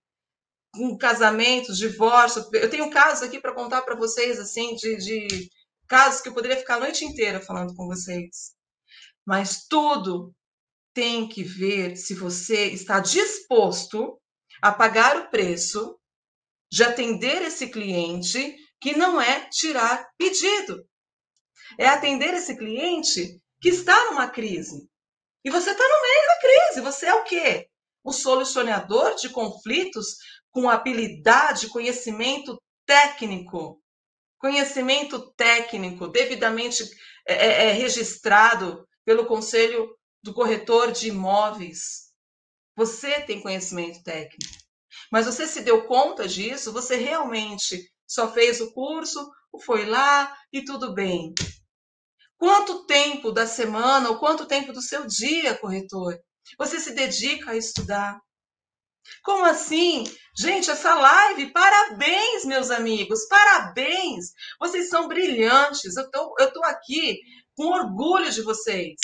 [0.76, 2.46] com casamentos, divórcio?
[2.54, 5.50] Eu tenho casos aqui para contar para vocês, assim, de, de
[5.88, 8.54] casos que eu poderia ficar a noite inteira falando com vocês.
[9.26, 10.34] Mas tudo
[10.94, 14.20] tem que ver se você está disposto
[14.62, 15.98] a pagar o preço
[16.72, 20.86] de atender esse cliente, que não é tirar pedido.
[21.78, 24.88] É atender esse cliente que está numa crise.
[25.44, 26.82] E você está no meio da crise.
[26.82, 27.68] Você é o quê?
[28.06, 30.18] Um solucionador de conflitos
[30.52, 33.82] com habilidade, conhecimento técnico.
[34.38, 36.84] Conhecimento técnico, devidamente
[37.28, 42.12] é, é, é registrado pelo Conselho do corretor de imóveis.
[42.76, 44.62] Você tem conhecimento técnico.
[45.12, 46.72] Mas você se deu conta disso?
[46.72, 49.30] Você realmente só fez o curso,
[49.64, 51.34] foi lá e tudo bem?
[52.38, 56.18] Quanto tempo da semana ou quanto tempo do seu dia, corretor,
[56.58, 58.20] você se dedica a estudar?
[59.24, 60.04] Como assim?
[60.38, 64.32] Gente, essa live, parabéns, meus amigos, parabéns!
[64.60, 67.20] Vocês são brilhantes, eu tô, eu tô aqui
[67.56, 68.96] com orgulho de vocês.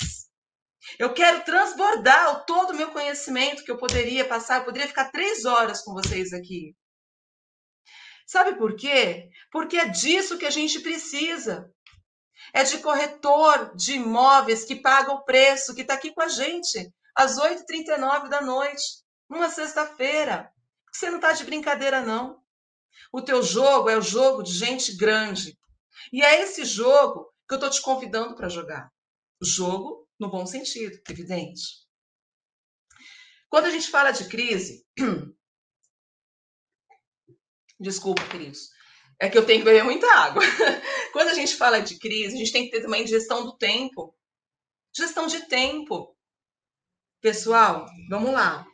[0.98, 4.58] Eu quero transbordar todo o meu conhecimento que eu poderia passar.
[4.58, 6.74] Eu poderia ficar três horas com vocês aqui.
[8.26, 9.30] Sabe por quê?
[9.50, 11.70] Porque é disso que a gente precisa.
[12.52, 16.92] É de corretor de imóveis que paga o preço, que está aqui com a gente,
[17.14, 20.50] às 8h39 da noite, numa sexta-feira.
[20.92, 22.40] Você não está de brincadeira, não.
[23.12, 25.58] O teu jogo é o jogo de gente grande.
[26.12, 28.90] E é esse jogo que eu estou te convidando para jogar.
[29.40, 31.86] O jogo no bom sentido, evidente.
[33.48, 34.86] Quando a gente fala de crise,
[37.80, 38.70] desculpa, queridos,
[39.20, 40.42] é que eu tenho que beber muita água.
[41.12, 44.14] Quando a gente fala de crise, a gente tem que ter também gestão do tempo.
[44.94, 46.16] Gestão de tempo.
[47.20, 48.66] Pessoal, vamos lá.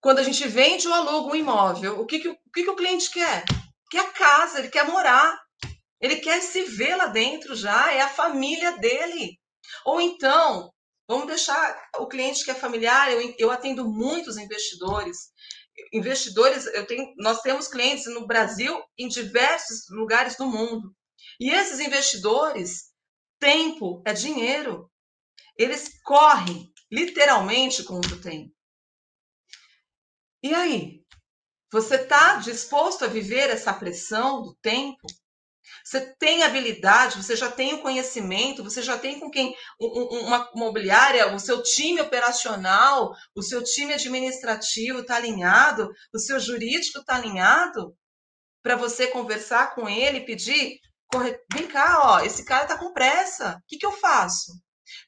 [0.00, 2.76] Quando a gente vende ou aluga um imóvel, o que, que, o, que, que o
[2.76, 3.44] cliente quer?
[3.90, 5.40] Quer a casa, ele quer morar.
[6.00, 9.38] Ele quer se ver lá dentro já, é a família dele.
[9.84, 10.72] Ou então,
[11.08, 15.32] vamos deixar o cliente que é familiar, eu, eu atendo muitos investidores.
[15.92, 20.94] Investidores, eu tenho, nós temos clientes no Brasil, em diversos lugares do mundo.
[21.40, 22.92] E esses investidores,
[23.38, 24.90] tempo é dinheiro.
[25.56, 28.52] Eles correm literalmente contra o tempo.
[30.42, 31.02] E aí?
[31.72, 35.06] Você está disposto a viver essa pressão do tempo?
[35.84, 41.34] Você tem habilidade, você já tem o conhecimento, você já tem com quem uma imobiliária,
[41.34, 47.96] o seu time operacional, o seu time administrativo está alinhado, o seu jurídico está alinhado
[48.62, 50.78] para você conversar com ele pedir,
[51.52, 54.52] vem cá, ó, esse cara está com pressa, o que, que eu faço?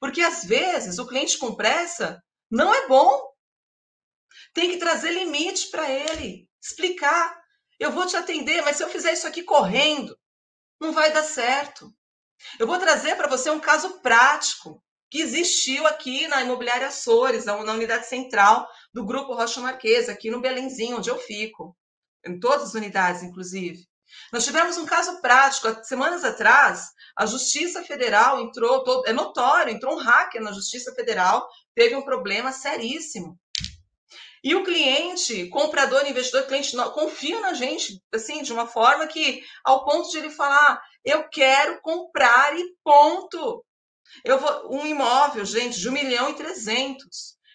[0.00, 3.22] Porque às vezes o cliente com pressa não é bom.
[4.52, 7.36] Tem que trazer limite para ele, explicar.
[7.78, 10.16] Eu vou te atender, mas se eu fizer isso aqui correndo,
[10.81, 11.93] não vai dar certo.
[12.59, 17.55] Eu vou trazer para você um caso prático que existiu aqui na Imobiliária Açores, na
[17.55, 21.77] unidade central do Grupo Rocha Marquesa, aqui no Belenzinho, onde eu fico,
[22.27, 23.87] em todas as unidades, inclusive.
[24.33, 25.85] Nós tivemos um caso prático.
[25.85, 31.95] Semanas atrás, a Justiça Federal entrou, é notório, entrou um hacker na Justiça Federal, teve
[31.95, 33.39] um problema seríssimo.
[34.45, 39.86] E o cliente, comprador, investidor, cliente, confia na gente, assim, de uma forma que, ao
[39.86, 43.64] ponto de ele falar, eu quero comprar e ponto.
[44.22, 47.09] Eu vou, um imóvel, gente, de 1 milhão e 300.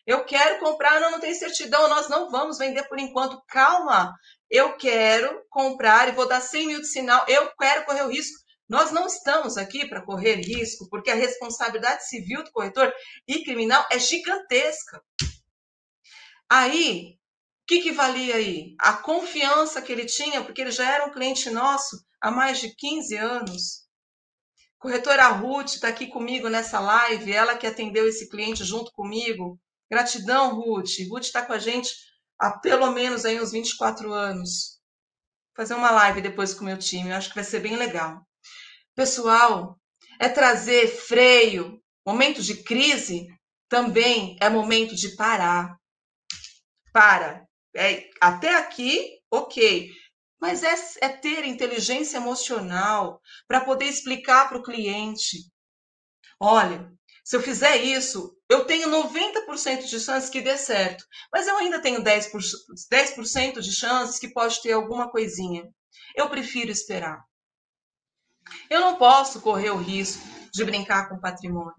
[0.07, 3.39] Eu quero comprar, não, não tem certidão, nós não vamos vender por enquanto.
[3.47, 4.11] Calma,
[4.49, 8.39] eu quero comprar e vou dar 100 mil de sinal, eu quero correr o risco.
[8.67, 12.91] Nós não estamos aqui para correr risco, porque a responsabilidade civil do corretor
[13.27, 14.99] e criminal é gigantesca.
[16.49, 17.15] Aí,
[17.63, 18.75] o que, que valia aí?
[18.79, 22.75] A confiança que ele tinha, porque ele já era um cliente nosso há mais de
[22.75, 23.87] 15 anos.
[24.79, 30.55] Corretora Ruth está aqui comigo nessa live, ela que atendeu esse cliente junto comigo Gratidão,
[30.55, 30.99] Ruth.
[31.09, 31.89] Ruth está com a gente
[32.37, 34.79] há pelo menos aí uns 24 anos.
[35.47, 37.75] Vou fazer uma live depois com o meu time, eu acho que vai ser bem
[37.75, 38.21] legal.
[38.95, 39.79] Pessoal,
[40.19, 41.81] é trazer freio.
[42.05, 43.27] Momento de crise
[43.67, 45.78] também é momento de parar.
[46.93, 47.47] Para.
[47.75, 49.91] É, até aqui, ok.
[50.39, 55.37] Mas é, é ter inteligência emocional para poder explicar para o cliente.
[56.39, 56.91] Olha,
[57.23, 61.81] se eu fizer isso, eu tenho 90% de chances que dê certo, mas eu ainda
[61.81, 62.31] tenho 10%,
[62.89, 65.63] 10 de chances que pode ter alguma coisinha.
[66.15, 67.23] Eu prefiro esperar.
[68.69, 71.75] Eu não posso correr o risco de brincar com patrimônio.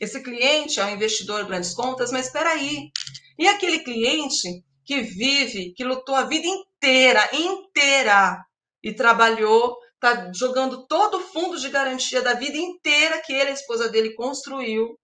[0.00, 2.90] Esse cliente é um investidor grandes contas, mas espera aí.
[3.38, 8.44] E aquele cliente que vive, que lutou a vida inteira, inteira,
[8.82, 13.54] e trabalhou, está jogando todo o fundo de garantia da vida inteira que ele, a
[13.54, 14.98] esposa dele, construiu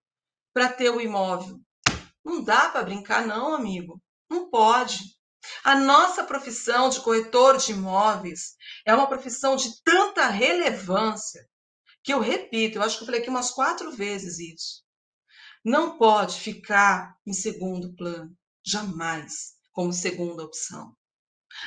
[0.52, 1.58] para ter o imóvel.
[2.24, 4.00] Não dá para brincar, não, amigo.
[4.30, 4.98] Não pode.
[5.62, 8.56] A nossa profissão de corretor de imóveis
[8.86, 11.46] é uma profissão de tanta relevância
[12.02, 14.83] que eu repito, eu acho que eu falei aqui umas quatro vezes isso.
[15.64, 20.94] Não pode ficar em segundo plano, jamais como segunda opção.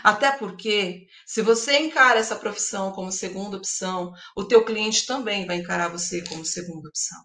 [0.04, 5.58] Até porque, se você encara essa profissão como segunda opção, o teu cliente também vai
[5.58, 7.20] encarar você como segunda opção.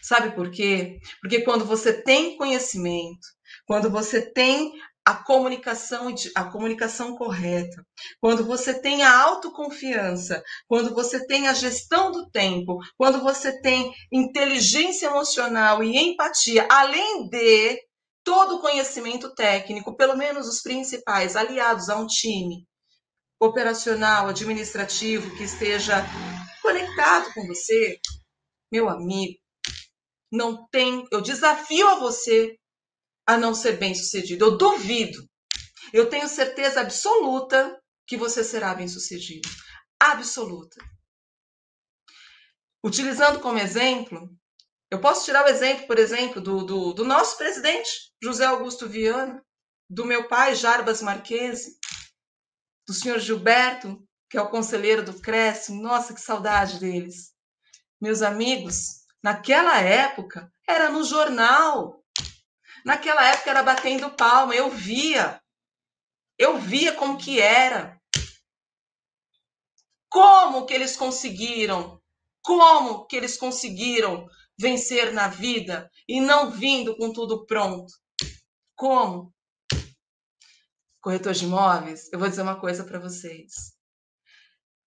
[0.00, 0.98] Sabe por quê?
[1.20, 3.26] Porque quando você tem conhecimento,
[3.66, 4.72] quando você tem
[5.04, 7.84] a comunicação, a comunicação correta,
[8.20, 13.92] quando você tem a autoconfiança, quando você tem a gestão do tempo, quando você tem
[14.12, 17.80] inteligência emocional e empatia, além de
[18.22, 22.66] todo o conhecimento técnico, pelo menos os principais, aliados a um time
[23.40, 26.04] operacional, administrativo, que esteja
[26.60, 27.98] conectado com você,
[28.70, 29.38] meu amigo,
[30.30, 31.06] não tem.
[31.10, 32.59] Eu desafio a você
[33.34, 34.44] a não ser bem sucedido.
[34.44, 35.28] Eu duvido.
[35.92, 39.48] Eu tenho certeza absoluta que você será bem sucedido.
[39.98, 40.76] Absoluta.
[42.82, 44.28] Utilizando como exemplo
[44.90, 49.40] eu posso tirar o exemplo, por exemplo, do, do, do nosso presidente, José Augusto Viana,
[49.88, 51.78] do meu pai, Jarbas Marquese,
[52.88, 55.72] do senhor Gilberto, que é o conselheiro do Cresce.
[55.72, 57.32] Nossa, que saudade deles.
[58.00, 61.99] Meus amigos, naquela época era no jornal.
[62.84, 65.40] Naquela época era batendo palma, eu via.
[66.38, 68.00] Eu via como que era.
[70.08, 72.00] Como que eles conseguiram?
[72.42, 74.28] Como que eles conseguiram
[74.58, 77.92] vencer na vida e não vindo com tudo pronto.
[78.74, 79.32] Como?
[81.00, 83.74] Corretor de imóveis, eu vou dizer uma coisa para vocês.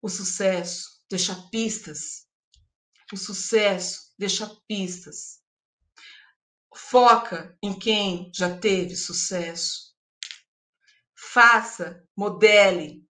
[0.02, 2.26] O sucesso deixa pistas.
[3.14, 5.41] O sucesso deixa pistas.
[6.76, 9.92] Foca em quem já teve sucesso.
[11.16, 13.06] Faça, modele,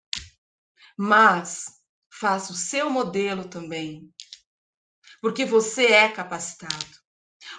[0.98, 1.66] mas
[2.10, 4.12] faça o seu modelo também
[5.20, 6.98] porque você é capacitado.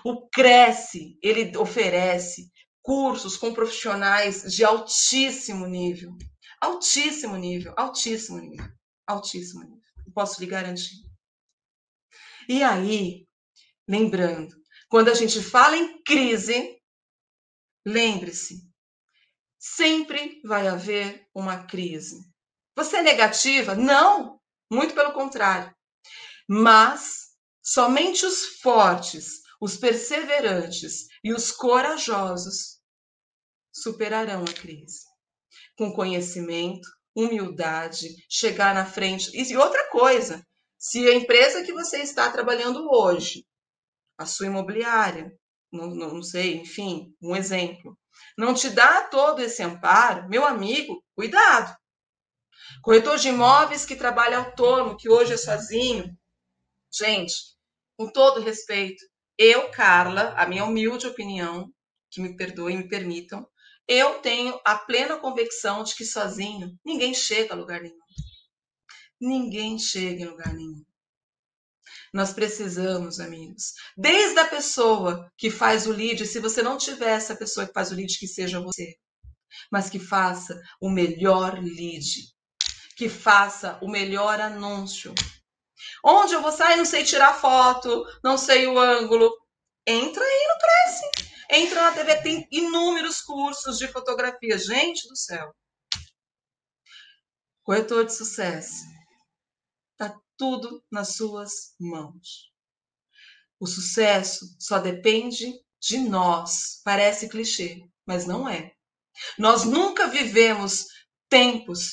[0.04, 6.18] O Cresce, ele oferece cursos com profissionais de altíssimo nível.
[6.60, 8.72] Altíssimo nível, altíssimo nível,
[9.08, 9.82] altíssimo nível.
[10.14, 10.96] Posso lhe garantir.
[12.50, 13.28] E aí,
[13.88, 14.56] lembrando,
[14.92, 16.80] quando a gente fala em crise,
[17.88, 18.62] lembre-se,
[19.58, 22.30] sempre vai haver uma crise.
[22.76, 23.74] Você é negativa?
[23.74, 24.40] Não,
[24.70, 25.74] muito pelo contrário.
[26.48, 27.32] Mas
[27.64, 32.82] Somente os fortes, os perseverantes e os corajosos
[33.72, 35.06] superarão a crise.
[35.78, 39.30] Com conhecimento, humildade, chegar na frente.
[39.34, 40.44] E outra coisa,
[40.78, 43.46] se a empresa que você está trabalhando hoje,
[44.18, 45.32] a sua imobiliária,
[45.72, 47.98] não, não, sei, enfim, um exemplo,
[48.38, 51.76] não te dá todo esse amparo, meu amigo, cuidado.
[52.82, 56.16] Corretor de imóveis que trabalha autônomo, que hoje é sozinho,
[56.92, 57.34] gente,
[57.98, 59.04] com todo respeito,
[59.38, 61.72] eu, Carla, a minha humilde opinião,
[62.10, 63.48] que me perdoem, me permitam,
[63.88, 67.98] eu tenho a plena convicção de que sozinho ninguém chega a lugar nenhum.
[69.20, 70.84] Ninguém chega em lugar nenhum.
[72.14, 77.36] Nós precisamos, amigos, desde a pessoa que faz o lead, se você não tiver essa
[77.36, 78.96] pessoa que faz o lead, que seja você,
[79.72, 82.06] mas que faça o melhor lead,
[82.98, 85.14] que faça o melhor anúncio,
[86.04, 86.78] Onde eu vou sair?
[86.78, 89.32] Não sei tirar foto, não sei o ângulo.
[89.86, 91.32] Entra aí no Cresce.
[91.52, 94.58] Entra na TV, tem inúmeros cursos de fotografia.
[94.58, 95.54] Gente do céu.
[97.64, 98.84] Corretor de sucesso.
[99.98, 102.52] Tá tudo nas suas mãos.
[103.60, 106.82] O sucesso só depende de nós.
[106.84, 108.74] Parece clichê, mas não é.
[109.38, 110.88] Nós nunca vivemos
[111.30, 111.92] tempos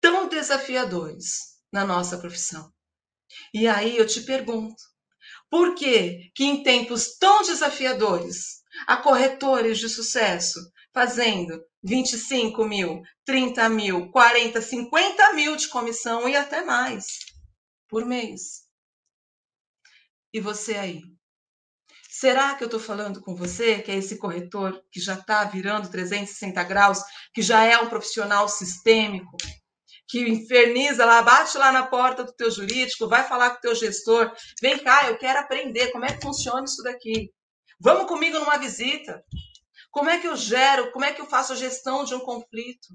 [0.00, 2.74] tão desafiadores na nossa profissão.
[3.54, 4.82] E aí eu te pergunto,
[5.48, 10.58] por que que em tempos tão desafiadores há corretores de sucesso
[10.92, 17.35] fazendo 25 mil, 30 mil, 40, 50 mil de comissão e até mais
[17.88, 18.66] por mês?
[20.32, 21.02] E você aí?
[22.10, 25.90] Será que eu estou falando com você, que é esse corretor que já está virando
[25.90, 27.00] 360 graus,
[27.34, 29.36] que já é um profissional sistêmico,
[30.08, 33.74] que inferniza lá, bate lá na porta do teu jurídico, vai falar com o teu
[33.74, 34.32] gestor,
[34.62, 37.30] vem cá, eu quero aprender como é que funciona isso daqui.
[37.78, 39.22] Vamos comigo numa visita.
[39.90, 42.88] Como é que eu gero, como é que eu faço a gestão de um conflito?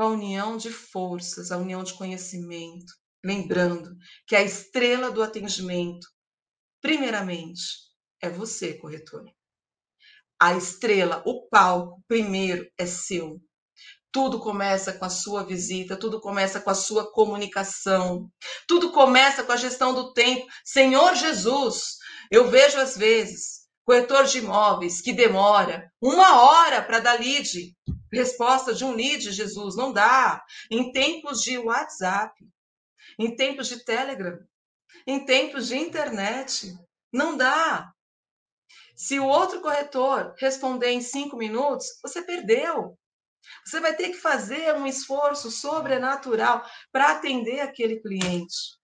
[0.00, 2.90] Com a união de forças, a união de conhecimento,
[3.22, 3.94] lembrando
[4.26, 6.08] que a estrela do atendimento,
[6.80, 7.60] primeiramente,
[8.18, 9.30] é você, corretor.
[10.40, 13.42] A estrela, o palco, primeiro é seu.
[14.10, 18.32] Tudo começa com a sua visita, tudo começa com a sua comunicação,
[18.66, 20.46] tudo começa com a gestão do tempo.
[20.64, 21.98] Senhor Jesus,
[22.30, 27.76] eu vejo às vezes corretor de imóveis que demora uma hora para dar lead,
[28.12, 30.44] resposta de um lead, Jesus, não dá.
[30.70, 32.34] Em tempos de WhatsApp,
[33.18, 34.38] em tempos de Telegram,
[35.06, 36.74] em tempos de internet,
[37.12, 37.92] não dá.
[38.96, 42.98] Se o outro corretor responder em cinco minutos, você perdeu.
[43.64, 48.78] Você vai ter que fazer um esforço sobrenatural para atender aquele cliente.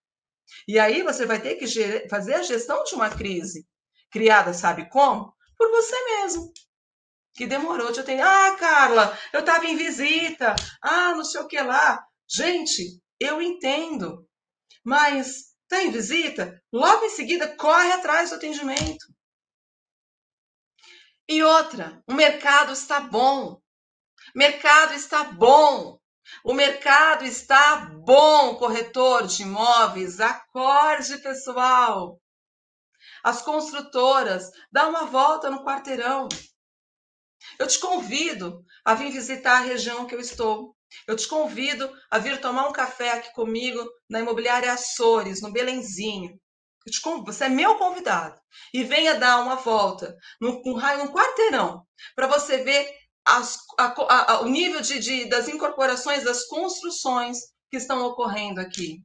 [0.67, 3.67] E aí você vai ter que fazer a gestão de uma crise,
[4.11, 5.35] criada, sabe como?
[5.59, 6.53] Por você mesmo.
[7.37, 8.23] Que demorou de atender.
[8.23, 10.57] Ah, Carla, eu estava em visita.
[10.83, 12.03] Ah, não sei o que lá.
[12.29, 14.27] Gente, eu entendo.
[14.85, 16.63] Mas está em visita?
[16.73, 19.07] Logo em seguida, corre atrás do atendimento.
[21.29, 23.61] E outra, o mercado está bom.
[24.35, 25.99] Mercado está bom.
[26.45, 30.21] O mercado está bom, corretor de imóveis.
[30.21, 32.21] Acorde, pessoal.
[33.23, 36.29] As construtoras, dá uma volta no quarteirão.
[37.59, 40.77] Eu te convido a vir visitar a região que eu estou.
[41.07, 46.39] Eu te convido a vir tomar um café aqui comigo na imobiliária Açores, no Belenzinho.
[47.03, 48.41] Convido, você é meu convidado.
[48.73, 51.85] E venha dar uma volta num, num, num quarteirão
[52.15, 52.89] para você ver
[53.27, 57.39] as, a, a, o nível de, de, das incorporações, das construções
[57.71, 59.03] que estão ocorrendo aqui.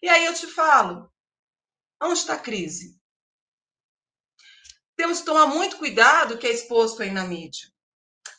[0.00, 1.10] E aí eu te falo,
[2.00, 2.96] onde está a crise?
[4.96, 7.68] Temos que tomar muito cuidado que é exposto aí na mídia.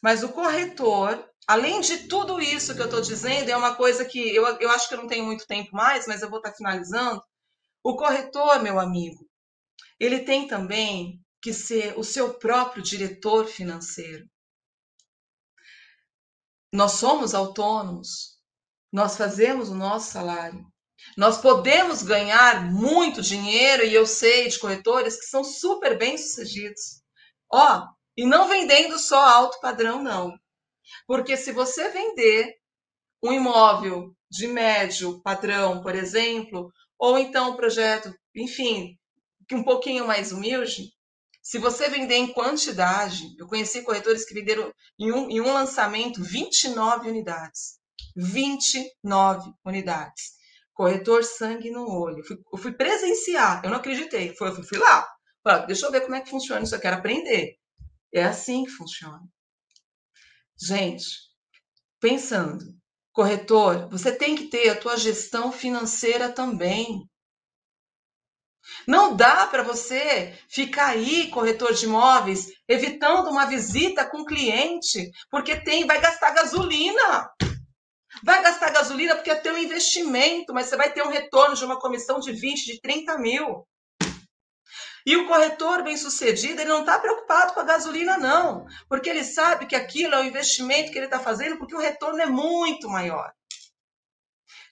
[0.01, 4.33] Mas o corretor, além de tudo isso que eu estou dizendo, é uma coisa que
[4.33, 6.57] eu, eu acho que eu não tenho muito tempo mais, mas eu vou estar tá
[6.57, 7.21] finalizando.
[7.83, 9.27] O corretor, meu amigo,
[9.99, 14.27] ele tem também que ser o seu próprio diretor financeiro.
[16.73, 18.39] Nós somos autônomos,
[18.91, 20.65] nós fazemos o nosso salário.
[21.17, 27.01] Nós podemos ganhar muito dinheiro, e eu sei de corretores que são super bem-sucedidos.
[27.51, 27.87] Ó,
[28.17, 30.33] e não vendendo só alto padrão, não.
[31.07, 32.55] Porque se você vender
[33.23, 38.97] um imóvel de médio padrão, por exemplo, ou então um projeto, enfim,
[39.51, 40.93] um pouquinho mais humilde,
[41.41, 46.23] se você vender em quantidade, eu conheci corretores que venderam em um, em um lançamento
[46.23, 47.79] 29 unidades.
[48.15, 50.34] 29 unidades.
[50.75, 52.19] Corretor sangue no olho.
[52.19, 54.35] Eu fui, eu fui presenciar, eu não acreditei.
[54.35, 55.07] Foi, eu fui lá.
[55.41, 57.55] Falei, deixa eu ver como é que funciona isso, eu quero aprender.
[58.13, 59.21] É assim que funciona.
[60.61, 61.05] Gente,
[61.99, 62.63] pensando,
[63.11, 67.07] corretor, você tem que ter a tua gestão financeira também.
[68.87, 75.61] Não dá para você ficar aí, corretor de imóveis, evitando uma visita com cliente, porque
[75.61, 77.29] tem, vai gastar gasolina.
[78.23, 81.79] Vai gastar gasolina porque é teu investimento, mas você vai ter um retorno de uma
[81.79, 83.67] comissão de 20, de 30 mil.
[85.05, 89.23] E o corretor bem sucedido, ele não está preocupado com a gasolina, não, porque ele
[89.23, 92.89] sabe que aquilo é o investimento que ele está fazendo, porque o retorno é muito
[92.89, 93.31] maior.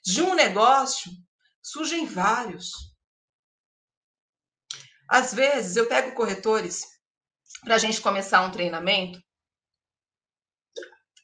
[0.03, 1.11] De um negócio,
[1.61, 2.71] surgem vários.
[5.07, 6.83] Às vezes, eu pego corretores
[7.63, 9.21] para a gente começar um treinamento.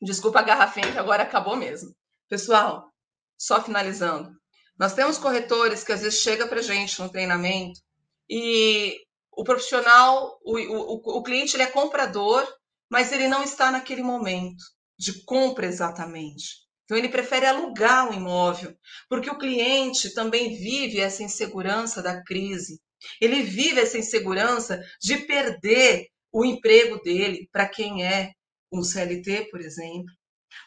[0.02, 1.99] Desculpa a garrafinha que agora acabou mesmo.
[2.30, 2.92] Pessoal,
[3.38, 4.32] só finalizando.
[4.78, 7.82] Nós temos corretores que às vezes chega para gente no treinamento
[8.30, 8.98] e
[9.32, 12.48] o profissional, o, o, o cliente ele é comprador,
[12.90, 14.64] mas ele não está naquele momento
[14.98, 16.68] de compra exatamente.
[16.86, 18.76] Então ele prefere alugar um imóvel,
[19.08, 22.80] porque o cliente também vive essa insegurança da crise
[23.22, 28.32] Ele vive essa insegurança de perder o emprego dele para quem é
[28.72, 30.14] um CLT, por exemplo,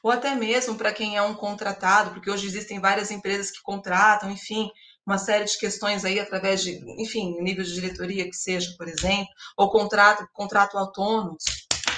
[0.03, 4.31] ou até mesmo para quem é um contratado, porque hoje existem várias empresas que contratam,
[4.31, 4.71] enfim,
[5.07, 9.29] uma série de questões aí através de, enfim, nível de diretoria que seja, por exemplo,
[9.57, 11.43] ou contrato, contrato autônomos.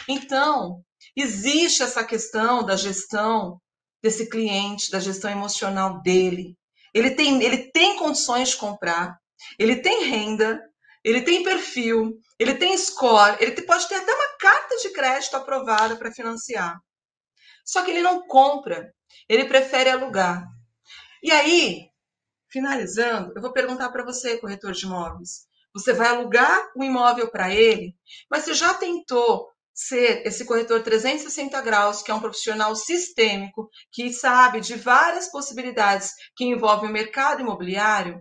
[0.09, 0.83] Então,
[1.17, 3.61] existe essa questão da gestão
[4.03, 6.57] desse cliente, da gestão emocional dele.
[6.93, 9.17] Ele tem, ele tem condições de comprar,
[9.59, 10.61] ele tem renda,
[11.03, 15.97] ele tem perfil, ele tem score, ele pode ter até uma carta de crédito aprovada
[15.97, 16.79] para financiar.
[17.65, 18.93] Só que ele não compra,
[19.29, 20.47] ele prefere alugar.
[21.23, 21.89] E aí,
[22.51, 25.47] finalizando, eu vou perguntar para você, corretor de imóveis.
[25.75, 27.97] Você vai alugar o um imóvel para ele,
[28.31, 34.13] mas você já tentou ser esse corretor 360 graus, que é um profissional sistêmico, que
[34.13, 38.21] sabe de várias possibilidades que envolvem o mercado imobiliário?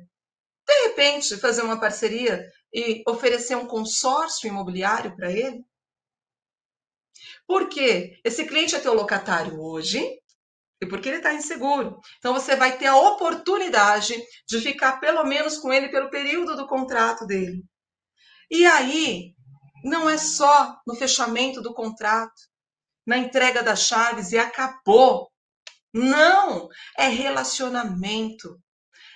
[0.68, 5.64] De repente, fazer uma parceria e oferecer um consórcio imobiliário para ele?
[7.48, 10.02] Porque esse cliente é teu locatário hoje
[10.82, 12.00] e porque ele está inseguro.
[12.18, 14.16] Então você vai ter a oportunidade
[14.48, 17.64] de ficar pelo menos com ele pelo período do contrato dele.
[18.52, 19.34] E aí,
[19.84, 22.42] não é só no fechamento do contrato,
[23.06, 25.30] na entrega das chaves e acabou.
[25.94, 28.60] Não, é relacionamento,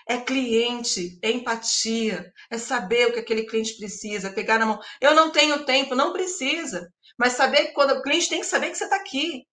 [0.07, 4.79] é cliente, é empatia, é saber o que aquele cliente precisa, pegar na mão.
[5.01, 6.87] Eu não tenho tempo, não precisa.
[7.17, 9.45] Mas saber que quando o cliente tem que saber que você está aqui.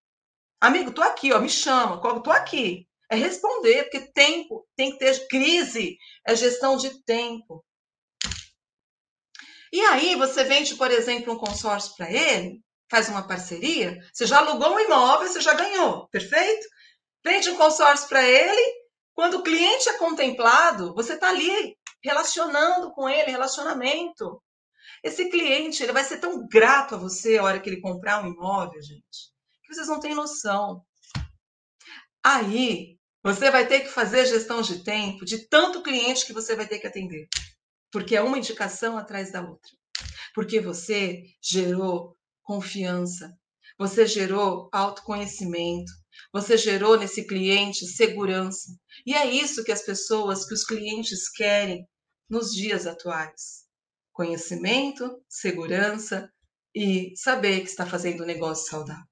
[0.61, 2.87] Amigo, tô aqui, ó, me chama, tô aqui.
[3.11, 5.97] É responder, porque tempo tem que ter crise,
[6.27, 7.65] é gestão de tempo.
[9.73, 14.39] E aí você vende, por exemplo, um consórcio para ele, faz uma parceria, você já
[14.39, 16.67] alugou um imóvel, você já ganhou, perfeito?
[17.25, 18.84] Vende um consórcio para ele,
[19.15, 24.43] quando o cliente é contemplado, você está ali relacionando com ele, relacionamento.
[25.03, 28.29] Esse cliente ele vai ser tão grato a você a hora que ele comprar um
[28.29, 30.85] imóvel, gente, que vocês não têm noção.
[32.23, 36.67] Aí você vai ter que fazer gestão de tempo de tanto cliente que você vai
[36.67, 37.29] ter que atender,
[37.91, 39.71] porque é uma indicação atrás da outra.
[40.35, 43.33] Porque você gerou confiança,
[43.79, 45.93] você gerou autoconhecimento,
[46.33, 48.73] você gerou nesse cliente segurança.
[49.07, 51.87] E é isso que as pessoas, que os clientes querem
[52.29, 53.65] nos dias atuais:
[54.13, 56.29] conhecimento, segurança
[56.75, 59.05] e saber que está fazendo um negócio saudável.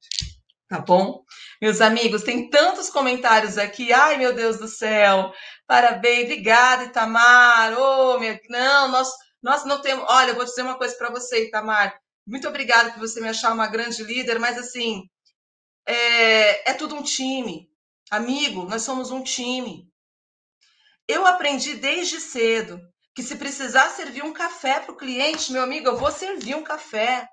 [0.69, 1.23] Tá bom?
[1.61, 3.93] Meus amigos, tem tantos comentários aqui.
[3.93, 5.31] Ai, meu Deus do céu.
[5.67, 7.79] Parabéns, obrigada, Itamar.
[7.79, 8.39] Oh, meu...
[8.49, 9.11] Não, nós,
[9.43, 10.07] nós não temos.
[10.09, 11.95] Olha, eu vou dizer uma coisa para você, Itamar.
[12.27, 15.03] Muito obrigada por você me achar uma grande líder, mas assim,
[15.87, 17.68] é, é tudo um time.
[18.11, 19.91] Amigo, nós somos um time.
[21.09, 22.80] Eu aprendi desde cedo
[23.14, 26.64] que se precisar servir um café para o cliente, meu amigo, eu vou servir um
[26.64, 27.28] café.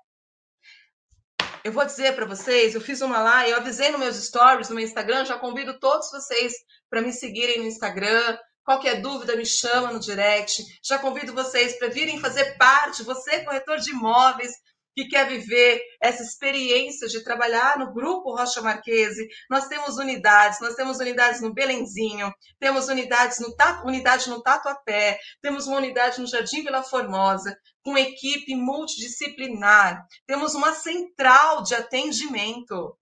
[1.62, 4.74] Eu vou dizer para vocês, eu fiz uma live, eu avisei nos meus stories, no
[4.74, 6.54] meu Instagram, já convido todos vocês
[6.88, 8.38] para me seguirem no Instagram.
[8.64, 10.62] Qualquer dúvida, me chama no direct.
[10.82, 14.52] Já convido vocês para virem fazer parte, você, corretor de imóveis,
[15.00, 19.26] que quer viver essa experiência de trabalhar no grupo Rocha Marquese.
[19.48, 25.66] Nós temos unidades, nós temos unidades no Belenzinho, temos unidades no unidade no Tatuapé, temos
[25.66, 30.04] uma unidade no Jardim Vila Formosa, com equipe multidisciplinar.
[30.26, 32.96] Temos uma central de atendimento.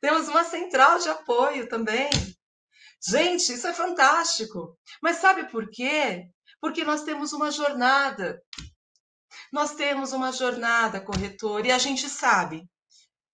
[0.00, 2.10] Temos uma central de apoio também.
[3.08, 4.76] Gente, isso é fantástico.
[5.02, 6.26] Mas sabe por quê?
[6.60, 8.38] Porque nós temos uma jornada
[9.52, 12.64] nós temos uma jornada corretor e a gente sabe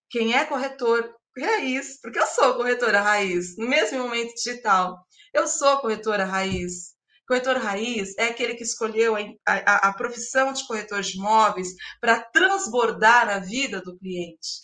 [0.08, 4.96] quem é corretor raiz, porque eu sou corretora raiz, no mesmo momento digital.
[5.34, 6.94] Eu sou corretora raiz.
[7.28, 11.68] Corretor raiz é aquele que escolheu a, a, a profissão de corretor de imóveis
[12.00, 14.60] para transbordar a vida do cliente.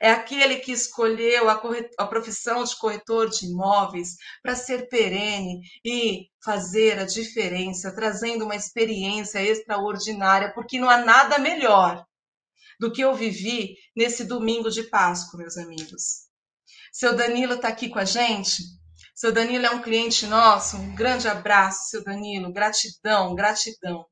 [0.00, 1.60] É aquele que escolheu a,
[1.98, 8.56] a profissão de corretor de imóveis para ser perene e fazer a diferença, trazendo uma
[8.56, 12.04] experiência extraordinária, porque não há nada melhor
[12.78, 16.28] do que eu vivi nesse domingo de Páscoa, meus amigos.
[16.92, 18.62] Seu Danilo está aqui com a gente.
[19.14, 20.76] Seu Danilo é um cliente nosso.
[20.76, 22.52] Um grande abraço, seu Danilo.
[22.52, 24.06] Gratidão, gratidão.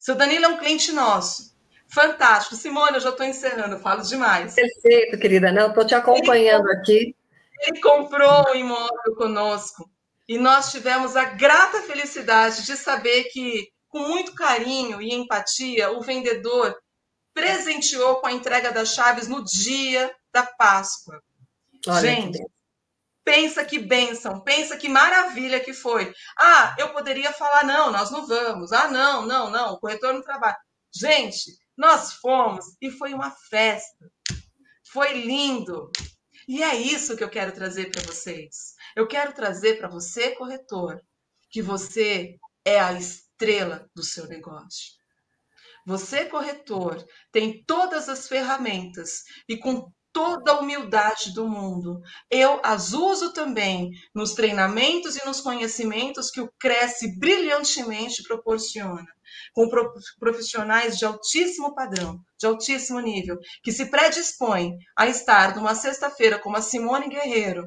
[0.00, 1.55] Seu Danilo é um cliente nosso.
[1.88, 2.56] Fantástico.
[2.56, 4.54] Simone, eu já estou encerrando, falo demais.
[4.54, 5.52] Perfeito, querida.
[5.52, 7.16] Não, estou te acompanhando ele, aqui.
[7.60, 9.90] Ele comprou um imóvel conosco
[10.28, 16.02] e nós tivemos a grata felicidade de saber que, com muito carinho e empatia, o
[16.02, 16.76] vendedor
[17.32, 21.22] presenteou com a entrega das chaves no dia da Páscoa.
[21.86, 22.38] Olha Gente,
[23.26, 26.14] Pensa que bênção, pensa que maravilha que foi.
[26.38, 28.72] Ah, eu poderia falar, não, nós não vamos.
[28.72, 30.56] Ah, não, não, não, o corretor não trabalha.
[30.94, 34.10] Gente, nós fomos e foi uma festa.
[34.92, 35.90] Foi lindo.
[36.48, 38.74] E é isso que eu quero trazer para vocês.
[38.94, 41.00] Eu quero trazer para você, corretor,
[41.50, 44.94] que você é a estrela do seu negócio.
[45.86, 52.00] Você, corretor, tem todas as ferramentas e com toda a humildade do mundo.
[52.30, 59.06] Eu as uso também nos treinamentos e nos conhecimentos que o Cresce brilhantemente proporciona,
[59.54, 59.68] com
[60.18, 66.56] profissionais de altíssimo padrão, de altíssimo nível, que se predispõem a estar numa sexta-feira como
[66.56, 67.64] a Simone Guerreiro,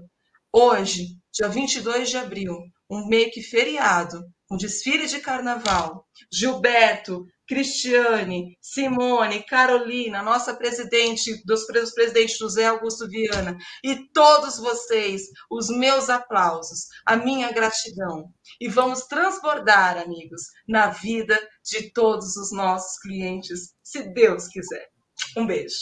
[0.51, 2.57] hoje, dia 22 de abril,
[2.89, 11.65] um meio que feriado, um desfile de carnaval, Gilberto, Cristiane, Simone, Carolina, nossa presidente, dos
[11.65, 18.31] presidentes José Augusto Viana, e todos vocês, os meus aplausos, a minha gratidão.
[18.61, 21.35] E vamos transbordar, amigos, na vida
[21.65, 24.87] de todos os nossos clientes, se Deus quiser.
[25.35, 25.75] Um beijo.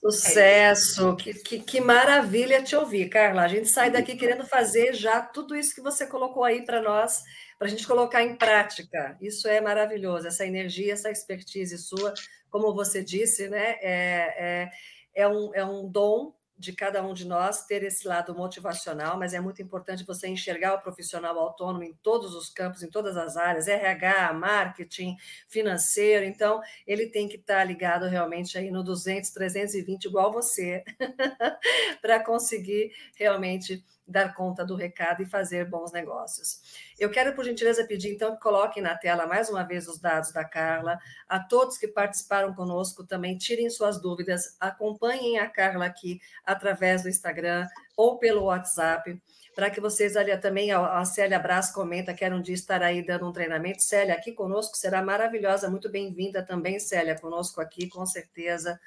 [0.00, 3.42] Sucesso, é que, que, que, maravilha te ouvir, Carla.
[3.42, 7.22] A gente sai daqui querendo fazer já tudo isso que você colocou aí para nós
[7.58, 9.16] para a gente colocar em prática.
[9.20, 12.12] Isso é maravilhoso, essa energia, essa expertise sua,
[12.50, 13.76] como você disse, né?
[13.80, 14.70] É, é,
[15.14, 19.34] é, um, é um dom de cada um de nós ter esse lado motivacional, mas
[19.34, 23.36] é muito importante você enxergar o profissional autônomo em todos os campos, em todas as
[23.36, 25.16] áreas, RH, marketing,
[25.48, 30.82] financeiro, então ele tem que estar ligado realmente aí no 200, 320 igual você,
[32.00, 36.60] para conseguir realmente dar conta do recado e fazer bons negócios.
[36.98, 40.32] Eu quero, por gentileza, pedir então que coloquem na tela mais uma vez os dados
[40.32, 40.98] da Carla.
[41.28, 47.10] A todos que participaram conosco também tirem suas dúvidas, acompanhem a Carla aqui através do
[47.10, 49.20] Instagram ou pelo WhatsApp,
[49.54, 53.28] para que vocês ali também, a Célia Brás comenta, quero um dia estar aí dando
[53.28, 53.82] um treinamento.
[53.82, 58.78] Célia, aqui conosco será maravilhosa, muito bem-vinda também, Célia, conosco aqui, com certeza.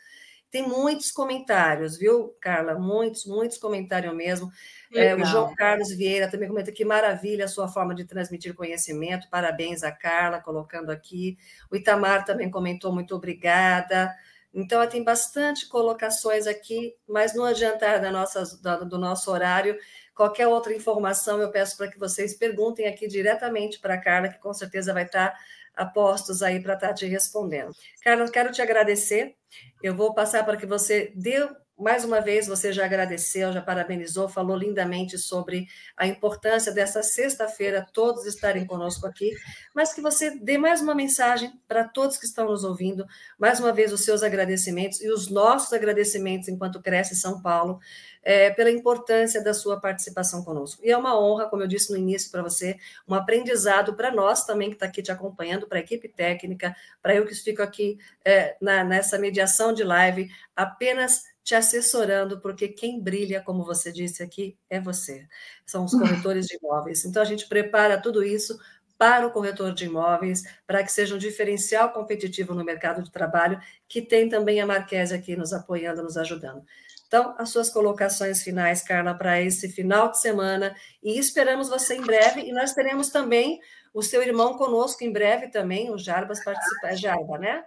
[0.51, 2.73] Tem muitos comentários, viu, Carla?
[2.73, 4.51] Muitos, muitos comentários mesmo.
[4.91, 9.29] É, o João Carlos Vieira também comenta que maravilha a sua forma de transmitir conhecimento.
[9.29, 11.37] Parabéns a Carla, colocando aqui.
[11.71, 14.11] O Itamar também comentou, muito obrigada.
[14.51, 18.43] Então, tem bastante colocações aqui, mas no adiantar da nossa,
[18.85, 19.77] do nosso horário,
[20.15, 24.39] qualquer outra informação, eu peço para que vocês perguntem aqui diretamente para a Carla, que
[24.39, 25.37] com certeza vai estar
[25.79, 27.71] apostos aí para estar tá te respondendo.
[28.03, 29.35] Carla, quero te agradecer.
[29.81, 31.47] Eu vou passar para que você dê
[31.79, 37.87] mais uma vez, você já agradeceu, já parabenizou, falou lindamente sobre a importância dessa sexta-feira
[37.93, 39.31] todos estarem conosco aqui,
[39.73, 43.05] mas que você dê mais uma mensagem para todos que estão nos ouvindo,
[43.37, 47.79] mais uma vez os seus agradecimentos e os nossos agradecimentos enquanto Cresce São Paulo,
[48.21, 50.81] é, pela importância da sua participação conosco.
[50.83, 52.77] E é uma honra, como eu disse no início para você,
[53.07, 57.15] um aprendizado para nós também que está aqui te acompanhando, para a equipe técnica, para
[57.15, 63.01] eu que fico aqui é, na, nessa mediação de live, apenas te assessorando, porque quem
[63.01, 65.27] brilha, como você disse aqui, é você.
[65.65, 67.05] São os corretores de imóveis.
[67.05, 68.57] Então, a gente prepara tudo isso
[68.97, 73.59] para o corretor de imóveis, para que seja um diferencial competitivo no mercado de trabalho,
[73.87, 76.63] que tem também a Marquese aqui nos apoiando, nos ajudando.
[77.07, 82.01] Então, as suas colocações finais, Carla, para esse final de semana, e esperamos você em
[82.01, 83.59] breve, e nós teremos também
[83.93, 86.89] o seu irmão conosco em breve também, o Jarbas participar.
[86.89, 87.63] É Jarba, né?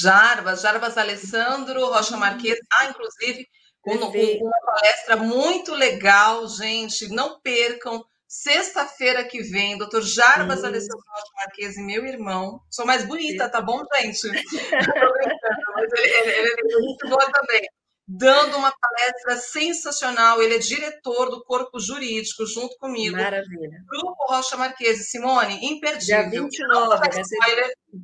[0.00, 3.46] Jarbas, Jarbas Alessandro, Rocha Marques, ah, inclusive,
[3.82, 8.02] com, uma palestra muito legal, gente, não percam.
[8.26, 10.66] Sexta-feira que vem, doutor Jarbas Sim.
[10.66, 12.60] Alessandro Rocha Marques, meu irmão.
[12.70, 14.26] Sou mais bonita, tá bom, gente?
[15.74, 17.68] mas ele, ele, ele é muito boa também
[18.06, 20.42] dando uma palestra sensacional.
[20.42, 23.16] Ele é diretor do corpo jurídico, junto comigo.
[23.16, 23.82] Maravilha.
[23.86, 25.04] Grupo Rocha Marquese.
[25.04, 26.30] Simone, imperdível.
[26.30, 27.08] Dia 29.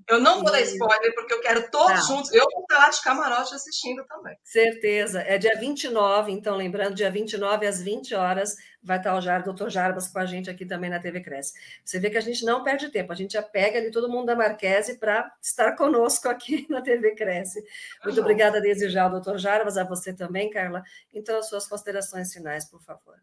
[0.07, 2.15] Eu não vou dar spoiler, porque eu quero todos tá.
[2.15, 2.31] juntos.
[2.33, 4.37] Eu vou estar lá de camarote assistindo também.
[4.45, 5.23] Certeza.
[5.23, 9.71] É dia 29, então, lembrando, dia 29 às 20 horas, vai estar o Jar, doutor
[9.71, 11.55] Jarbas com a gente aqui também na TV Cresce.
[11.83, 14.27] Você vê que a gente não perde tempo, a gente já pega ali todo mundo
[14.27, 17.63] da Marquese para estar conosco aqui na TV Cresce.
[18.05, 18.23] Muito uhum.
[18.23, 20.83] obrigada desde já ao doutor Jarbas, a você também, Carla.
[21.15, 23.17] Então, as suas considerações finais, por favor.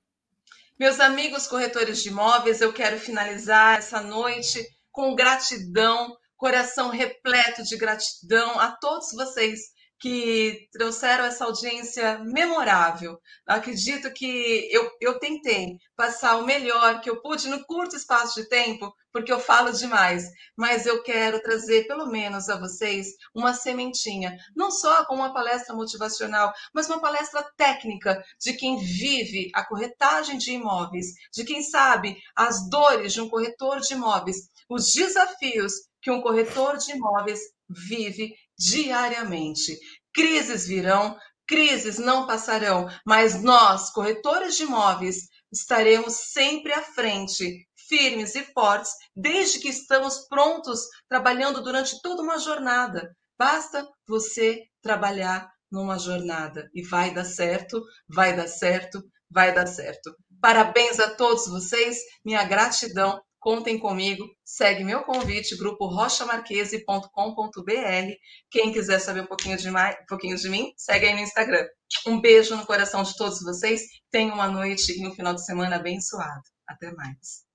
[0.80, 7.76] Meus amigos corretores de imóveis, eu quero finalizar essa noite com gratidão coração repleto de
[7.76, 9.62] gratidão a todos vocês
[10.00, 13.20] que trouxeram essa audiência memorável.
[13.48, 18.48] Acredito que eu, eu tentei passar o melhor que eu pude no curto espaço de
[18.48, 24.38] tempo, porque eu falo demais, mas eu quero trazer pelo menos a vocês uma sementinha,
[24.56, 30.38] não só com uma palestra motivacional, mas uma palestra técnica de quem vive a corretagem
[30.38, 36.12] de imóveis, de quem sabe as dores de um corretor de imóveis, os desafios que
[36.12, 37.40] um corretor de imóveis
[37.70, 39.78] vive diariamente.
[40.14, 48.36] Crises virão, crises não passarão, mas nós, corretores de imóveis, estaremos sempre à frente, firmes
[48.36, 53.16] e fortes, desde que estamos prontos, trabalhando durante toda uma jornada.
[53.38, 60.16] Basta você trabalhar numa jornada e vai dar certo, vai dar certo, vai dar certo.
[60.40, 68.12] Parabéns a todos vocês, minha gratidão contem comigo, segue meu convite, grupo rochamarquese.com.br.
[68.50, 71.64] Quem quiser saber um pouquinho de, mais, um pouquinho de mim, segue aí no Instagram.
[72.08, 73.84] Um beijo no coração de todos vocês.
[74.10, 76.42] Tenham uma noite e um final de semana abençoado.
[76.68, 77.46] Até mais.